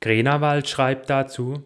Grenawald 0.00 0.68
schreibt 0.68 1.08
dazu, 1.08 1.64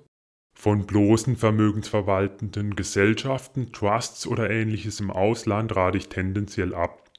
von 0.54 0.86
bloßen 0.86 1.36
vermögensverwaltenden 1.36 2.76
Gesellschaften, 2.76 3.72
Trusts 3.72 4.24
oder 4.26 4.50
ähnliches 4.50 5.00
im 5.00 5.10
Ausland 5.10 5.74
rate 5.74 5.98
ich 5.98 6.08
tendenziell 6.08 6.74
ab, 6.74 7.10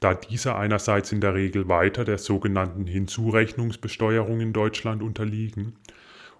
da 0.00 0.14
diese 0.14 0.54
einerseits 0.54 1.10
in 1.10 1.22
der 1.22 1.34
Regel 1.34 1.66
weiter 1.66 2.04
der 2.04 2.18
sogenannten 2.18 2.86
Hinzurechnungsbesteuerung 2.86 4.40
in 4.40 4.52
Deutschland 4.52 5.02
unterliegen 5.02 5.76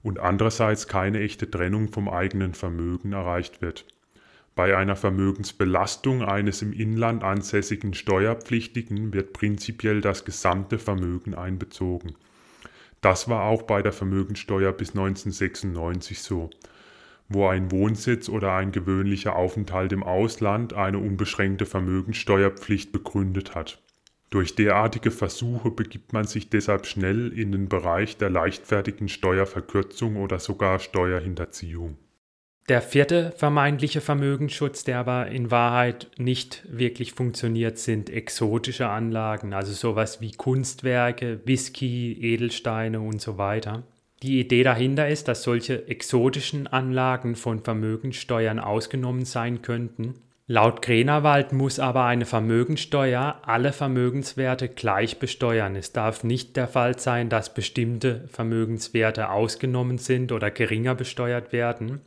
und 0.03 0.19
andererseits 0.19 0.87
keine 0.87 1.21
echte 1.21 1.51
Trennung 1.51 1.91
vom 1.91 2.11
eigenen 2.11 2.53
Vermögen 2.53 3.15
erreicht 3.15 3.63
wird. 3.63 3.87
Bei 4.55 4.77
einer 4.77 4.97
Vermögensbelastung 4.97 6.23
eines 6.23 6.63
im 6.63 6.73
Inland 6.73 7.25
ansässigen 7.25 7.95
Steuerpflichtigen 7.95 9.13
wird 9.13 9.33
prinzipiell 9.33 10.01
das 10.01 10.25
gesamte 10.25 10.79
Vermögen 10.79 11.35
einbezogen 11.35 12.15
das 13.05 13.29
war 13.29 13.45
auch 13.45 13.65
bei 13.65 13.83
der 13.83 13.93
Vermögensteuer 13.93 14.73
bis 14.73 14.93
1996 14.93 16.23
so, 16.23 16.49
wo 17.29 17.47
ein 17.47 17.71
Wohnsitz 17.71 18.31
oder 18.31 18.55
ein 18.55 18.73
gewöhnlicher 18.73 19.37
Aufenthalt 19.37 19.93
im 19.93 20.03
Ausland 20.03 20.73
eine 20.73 20.99
unbeschränkte 20.99 21.67
Vermögensteuerpflicht 21.67 22.93
begründet 22.93 23.55
hat. 23.55 23.83
Durch 24.31 24.55
derartige 24.55 25.11
Versuche 25.11 25.71
begibt 25.71 26.15
man 26.15 26.25
sich 26.25 26.49
deshalb 26.49 26.87
schnell 26.87 27.31
in 27.39 27.53
den 27.53 27.69
Bereich 27.69 28.17
der 28.17 28.31
leichtfertigen 28.31 29.11
Steuerverkürzung 29.11 30.17
oder 30.17 30.39
sogar 30.39 30.79
Steuerhinterziehung. 30.79 31.99
Der 32.71 32.81
vierte 32.81 33.33
vermeintliche 33.37 34.01
Vermögensschutz, 34.01 34.85
der 34.85 34.99
aber 34.99 35.27
in 35.27 35.51
Wahrheit 35.51 36.11
nicht 36.17 36.63
wirklich 36.67 37.13
funktioniert, 37.13 37.77
sind 37.77 38.09
exotische 38.09 38.89
Anlagen, 38.89 39.53
also 39.53 39.73
sowas 39.73 40.23
wie 40.23 40.33
Kunstwerke, 40.33 41.41
Whisky, 41.45 42.17
Edelsteine 42.19 43.01
und 43.01 43.21
so 43.21 43.37
weiter. 43.37 43.83
Die 44.23 44.41
Idee 44.41 44.63
dahinter 44.63 45.07
ist, 45.07 45.29
dass 45.29 45.43
solche 45.43 45.89
exotischen 45.89 46.67
Anlagen 46.67 47.37
von 47.37 47.63
Vermögenssteuern 47.63 48.59
ausgenommen 48.59 49.27
sein 49.27 49.61
könnten. 49.61 50.15
Laut 50.47 50.81
Grenawald 50.81 51.53
muss 51.53 51.79
aber 51.79 52.05
eine 52.05 52.25
Vermögensteuer 52.25 53.43
alle 53.43 53.75
Vermögenswerte 53.75 54.71
gleich 54.71 55.19
besteuern. 55.19 55.77
Es 55.77 55.93
darf 55.93 56.25
nicht 56.25 56.57
der 56.57 56.69
Fall 56.69 56.99
sein, 56.99 57.29
dass 57.29 57.53
bestimmte 57.53 58.27
Vermögenswerte 58.29 59.29
ausgenommen 59.29 59.99
sind 59.99 60.33
oder 60.33 60.51
geringer 60.51 60.95
besteuert 60.95 61.53
werden. 61.53 62.01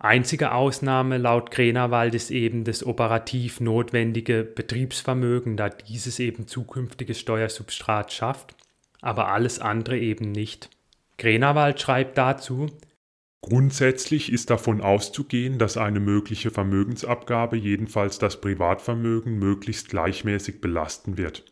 Einzige 0.00 0.52
Ausnahme 0.52 1.18
laut 1.18 1.50
Grenawald 1.50 2.14
ist 2.14 2.30
eben 2.30 2.62
das 2.62 2.86
operativ 2.86 3.60
notwendige 3.60 4.44
Betriebsvermögen, 4.44 5.56
da 5.56 5.68
dieses 5.70 6.20
eben 6.20 6.46
zukünftiges 6.46 7.18
Steuersubstrat 7.18 8.12
schafft, 8.12 8.54
aber 9.00 9.28
alles 9.28 9.58
andere 9.58 9.98
eben 9.98 10.30
nicht. 10.30 10.70
Grenawald 11.18 11.80
schreibt 11.80 12.16
dazu, 12.16 12.68
Grundsätzlich 13.40 14.32
ist 14.32 14.50
davon 14.50 14.80
auszugehen, 14.80 15.58
dass 15.58 15.76
eine 15.76 16.00
mögliche 16.00 16.50
Vermögensabgabe 16.50 17.56
jedenfalls 17.56 18.18
das 18.18 18.40
Privatvermögen 18.40 19.38
möglichst 19.38 19.88
gleichmäßig 19.88 20.60
belasten 20.60 21.16
wird. 21.16 21.44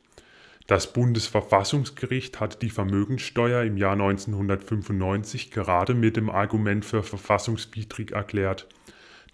Das 0.67 0.93
Bundesverfassungsgericht 0.93 2.41
hat 2.41 2.63
die 2.63 2.71
Vermögensteuer 2.71 3.63
im 3.63 3.77
Jahr 3.77 3.93
1995 3.93 5.53
gerade 5.53 5.95
mit 5.95 6.17
dem 6.17 6.29
Argument 6.29 6.85
für 6.85 7.05
verfassungswidrig 7.05 8.11
erklärt, 8.11 8.67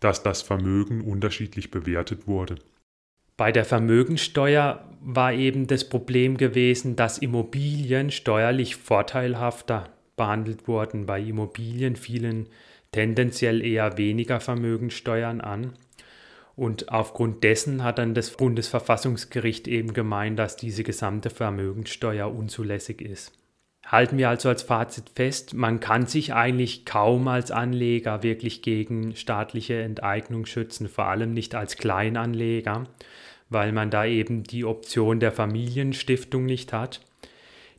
dass 0.00 0.22
das 0.22 0.42
Vermögen 0.42 1.00
unterschiedlich 1.00 1.70
bewertet 1.70 2.26
wurde. 2.26 2.56
Bei 3.38 3.50
der 3.50 3.64
Vermögensteuer 3.64 4.88
war 5.00 5.32
eben 5.32 5.66
das 5.66 5.88
Problem 5.88 6.36
gewesen, 6.36 6.96
dass 6.96 7.16
Immobilien 7.18 8.10
steuerlich 8.10 8.76
vorteilhafter 8.76 9.88
behandelt 10.16 10.68
wurden. 10.68 11.06
Bei 11.06 11.18
Immobilien 11.18 11.96
fielen 11.96 12.48
tendenziell 12.92 13.64
eher 13.64 13.96
weniger 13.96 14.38
Vermögensteuern 14.38 15.40
an. 15.40 15.72
Und 16.62 16.92
aufgrund 16.92 17.42
dessen 17.42 17.82
hat 17.82 17.98
dann 17.98 18.14
das 18.14 18.30
Bundesverfassungsgericht 18.36 19.66
eben 19.66 19.94
gemeint, 19.94 20.38
dass 20.38 20.54
diese 20.54 20.84
gesamte 20.84 21.28
Vermögenssteuer 21.28 22.32
unzulässig 22.32 23.02
ist. 23.02 23.32
Halten 23.84 24.16
wir 24.16 24.28
also 24.28 24.48
als 24.48 24.62
Fazit 24.62 25.10
fest, 25.12 25.54
man 25.54 25.80
kann 25.80 26.06
sich 26.06 26.34
eigentlich 26.34 26.84
kaum 26.84 27.26
als 27.26 27.50
Anleger 27.50 28.22
wirklich 28.22 28.62
gegen 28.62 29.16
staatliche 29.16 29.82
Enteignung 29.82 30.46
schützen, 30.46 30.88
vor 30.88 31.06
allem 31.06 31.34
nicht 31.34 31.56
als 31.56 31.78
Kleinanleger, 31.78 32.84
weil 33.50 33.72
man 33.72 33.90
da 33.90 34.04
eben 34.04 34.44
die 34.44 34.64
Option 34.64 35.18
der 35.18 35.32
Familienstiftung 35.32 36.46
nicht 36.46 36.72
hat. 36.72 37.00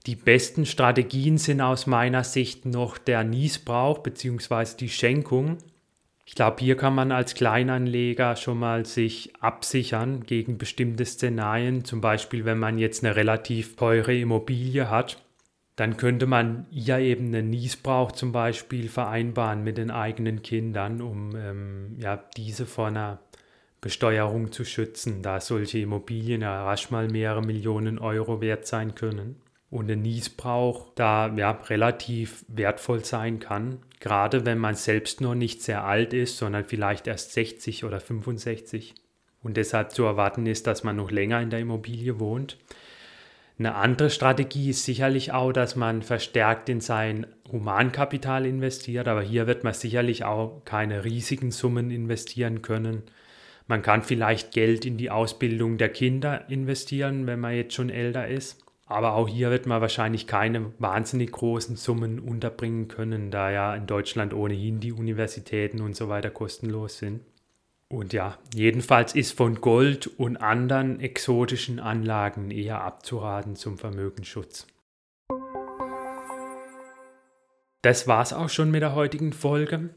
Die 0.07 0.17
besten 0.17 0.65
Strategien 0.65 1.37
sind 1.37 1.61
aus 1.61 1.87
meiner 1.87 2.25
Sicht 2.25 2.65
noch 2.65 2.97
der 2.97 3.23
Niesbrauch 3.23 3.99
bzw. 3.99 4.75
die 4.77 4.89
Schenkung, 4.89 5.59
ich 6.25 6.35
glaube, 6.35 6.61
hier 6.61 6.77
kann 6.77 6.95
man 6.95 7.11
als 7.11 7.33
Kleinanleger 7.35 8.35
schon 8.35 8.57
mal 8.57 8.85
sich 8.85 9.33
absichern 9.41 10.23
gegen 10.23 10.57
bestimmte 10.57 11.05
Szenarien. 11.05 11.83
Zum 11.83 11.99
Beispiel, 11.99 12.45
wenn 12.45 12.59
man 12.59 12.77
jetzt 12.77 13.03
eine 13.03 13.15
relativ 13.15 13.75
teure 13.75 14.15
Immobilie 14.15 14.89
hat, 14.89 15.21
dann 15.75 15.97
könnte 15.97 16.25
man 16.25 16.65
ja 16.71 16.99
eben 16.99 17.27
einen 17.27 17.49
Niesbrauch 17.49 18.11
zum 18.13 18.31
Beispiel 18.31 18.89
vereinbaren 18.89 19.63
mit 19.63 19.77
den 19.77 19.91
eigenen 19.91 20.43
Kindern, 20.43 21.01
um 21.01 21.35
ähm, 21.35 21.97
ja, 21.99 22.23
diese 22.37 22.65
vor 22.65 22.87
einer 22.87 23.19
Besteuerung 23.81 24.51
zu 24.51 24.63
schützen, 24.63 25.23
da 25.23 25.41
solche 25.41 25.79
Immobilien 25.79 26.41
ja 26.41 26.63
rasch 26.63 26.89
mal 26.89 27.09
mehrere 27.09 27.41
Millionen 27.41 27.99
Euro 27.99 28.39
wert 28.39 28.65
sein 28.65 28.95
können 28.95 29.42
und 29.73 29.89
ein 29.89 30.03
Niesbrauch 30.03 30.89
da 30.93 31.33
ja, 31.35 31.51
relativ 31.51 32.45
wertvoll 32.47 33.03
sein 33.03 33.39
kann, 33.39 33.79
gerade 33.99 34.45
wenn 34.45 34.59
man 34.59 34.75
selbst 34.75 35.19
noch 35.19 35.33
nicht 35.33 35.63
sehr 35.63 35.83
alt 35.83 36.13
ist, 36.13 36.37
sondern 36.37 36.63
vielleicht 36.63 37.07
erst 37.07 37.33
60 37.33 37.83
oder 37.83 37.99
65 37.99 38.93
und 39.41 39.57
deshalb 39.57 39.91
zu 39.91 40.03
erwarten 40.03 40.45
ist, 40.45 40.67
dass 40.67 40.83
man 40.83 40.95
noch 40.95 41.09
länger 41.09 41.41
in 41.41 41.49
der 41.49 41.59
Immobilie 41.59 42.19
wohnt. 42.19 42.59
Eine 43.57 43.73
andere 43.73 44.11
Strategie 44.11 44.69
ist 44.69 44.85
sicherlich 44.85 45.31
auch, 45.31 45.51
dass 45.51 45.75
man 45.75 46.03
verstärkt 46.03 46.69
in 46.69 46.79
sein 46.79 47.25
Humankapital 47.51 48.45
investiert, 48.45 49.07
aber 49.07 49.23
hier 49.23 49.47
wird 49.47 49.63
man 49.63 49.73
sicherlich 49.73 50.23
auch 50.23 50.61
keine 50.65 51.03
riesigen 51.03 51.49
Summen 51.49 51.89
investieren 51.89 52.61
können. 52.61 53.01
Man 53.65 53.81
kann 53.81 54.03
vielleicht 54.03 54.51
Geld 54.51 54.85
in 54.85 54.97
die 54.97 55.09
Ausbildung 55.09 55.79
der 55.79 55.89
Kinder 55.89 56.47
investieren, 56.47 57.25
wenn 57.25 57.39
man 57.39 57.55
jetzt 57.55 57.73
schon 57.73 57.89
älter 57.89 58.27
ist. 58.27 58.62
Aber 58.93 59.15
auch 59.15 59.27
hier 59.27 59.49
wird 59.49 59.65
man 59.65 59.81
wahrscheinlich 59.81 60.27
keine 60.27 60.71
wahnsinnig 60.77 61.31
großen 61.31 61.77
Summen 61.77 62.19
unterbringen 62.19 62.89
können, 62.89 63.31
da 63.31 63.49
ja 63.49 63.73
in 63.73 63.87
Deutschland 63.87 64.35
ohnehin 64.35 64.79
die 64.81 64.93
Universitäten 64.93 65.81
und 65.81 65.95
so 65.95 66.09
weiter 66.09 66.29
kostenlos 66.29 66.99
sind. 66.99 67.21
Und 67.89 68.13
ja, 68.13 68.37
jedenfalls 68.53 69.15
ist 69.15 69.35
von 69.35 69.61
Gold 69.61 70.05
und 70.05 70.37
anderen 70.37 70.99
exotischen 70.99 71.79
Anlagen 71.79 72.51
eher 72.51 72.81
abzuraten 72.81 73.55
zum 73.55 73.79
Vermögensschutz. 73.79 74.67
Das 77.81 78.07
war's 78.07 78.31
auch 78.31 78.49
schon 78.49 78.69
mit 78.69 78.83
der 78.83 78.93
heutigen 78.93 79.33
Folge. 79.33 79.89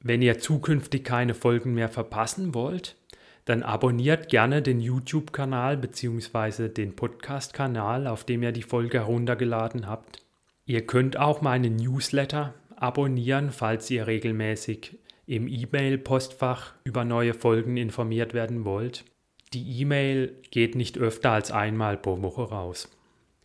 Wenn 0.00 0.22
ihr 0.22 0.38
zukünftig 0.38 1.02
keine 1.02 1.34
Folgen 1.34 1.74
mehr 1.74 1.88
verpassen 1.88 2.54
wollt, 2.54 2.94
dann 3.44 3.62
abonniert 3.62 4.28
gerne 4.28 4.62
den 4.62 4.80
YouTube-Kanal 4.80 5.76
bzw. 5.76 6.68
den 6.68 6.96
Podcast-Kanal, 6.96 8.06
auf 8.06 8.24
dem 8.24 8.42
ihr 8.42 8.52
die 8.52 8.62
Folge 8.62 9.00
heruntergeladen 9.00 9.86
habt. 9.86 10.22
Ihr 10.66 10.86
könnt 10.86 11.18
auch 11.18 11.42
meinen 11.42 11.76
Newsletter 11.76 12.54
abonnieren, 12.76 13.50
falls 13.50 13.90
ihr 13.90 14.06
regelmäßig 14.06 14.98
im 15.26 15.46
E-Mail-Postfach 15.48 16.74
über 16.84 17.04
neue 17.04 17.34
Folgen 17.34 17.76
informiert 17.76 18.34
werden 18.34 18.64
wollt. 18.64 19.04
Die 19.52 19.80
E-Mail 19.80 20.34
geht 20.50 20.74
nicht 20.74 20.98
öfter 20.98 21.32
als 21.32 21.50
einmal 21.50 21.96
pro 21.96 22.20
Woche 22.22 22.42
raus. 22.42 22.90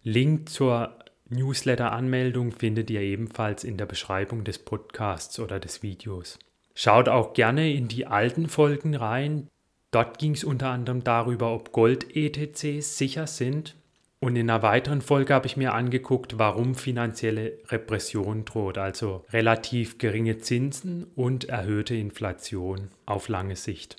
Link 0.04 0.50
zur 0.50 0.96
Newsletter-Anmeldung 1.30 2.52
findet 2.52 2.90
ihr 2.90 3.02
ebenfalls 3.02 3.64
in 3.64 3.78
der 3.78 3.86
Beschreibung 3.86 4.44
des 4.44 4.60
Podcasts 4.60 5.40
oder 5.40 5.60
des 5.60 5.84
Videos. 5.84 6.40
Schaut 6.74 7.10
auch 7.10 7.34
gerne 7.34 7.72
in 7.72 7.88
die 7.88 8.08
alten 8.08 8.48
Folgen 8.48 8.96
rein. 8.96 9.48
Dort 9.92 10.20
ging 10.20 10.34
es 10.34 10.44
unter 10.44 10.70
anderem 10.70 11.04
darüber, 11.04 11.54
ob 11.54 11.72
Gold-ETCs 11.72 12.98
sicher 12.98 13.28
sind. 13.28 13.76
Und 14.20 14.36
in 14.36 14.50
einer 14.50 14.62
weiteren 14.62 15.02
Folge 15.02 15.34
habe 15.34 15.48
ich 15.48 15.56
mir 15.56 15.74
angeguckt, 15.74 16.38
warum 16.38 16.76
finanzielle 16.76 17.58
Repression 17.70 18.44
droht, 18.44 18.78
also 18.78 19.24
relativ 19.32 19.98
geringe 19.98 20.40
Zinsen 20.40 21.08
und 21.16 21.46
erhöhte 21.46 21.96
Inflation 21.96 22.90
auf 23.06 23.30
lange 23.30 23.56
Sicht. 23.56 23.96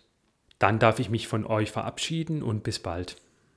Dann 0.58 0.78
darf 0.78 0.98
ich 0.98 1.08
mich 1.08 1.26
von 1.26 1.46
euch 1.46 1.70
verabschieden 1.70 2.42
und 2.42 2.62
bis 2.62 2.78
bald. 2.80 3.16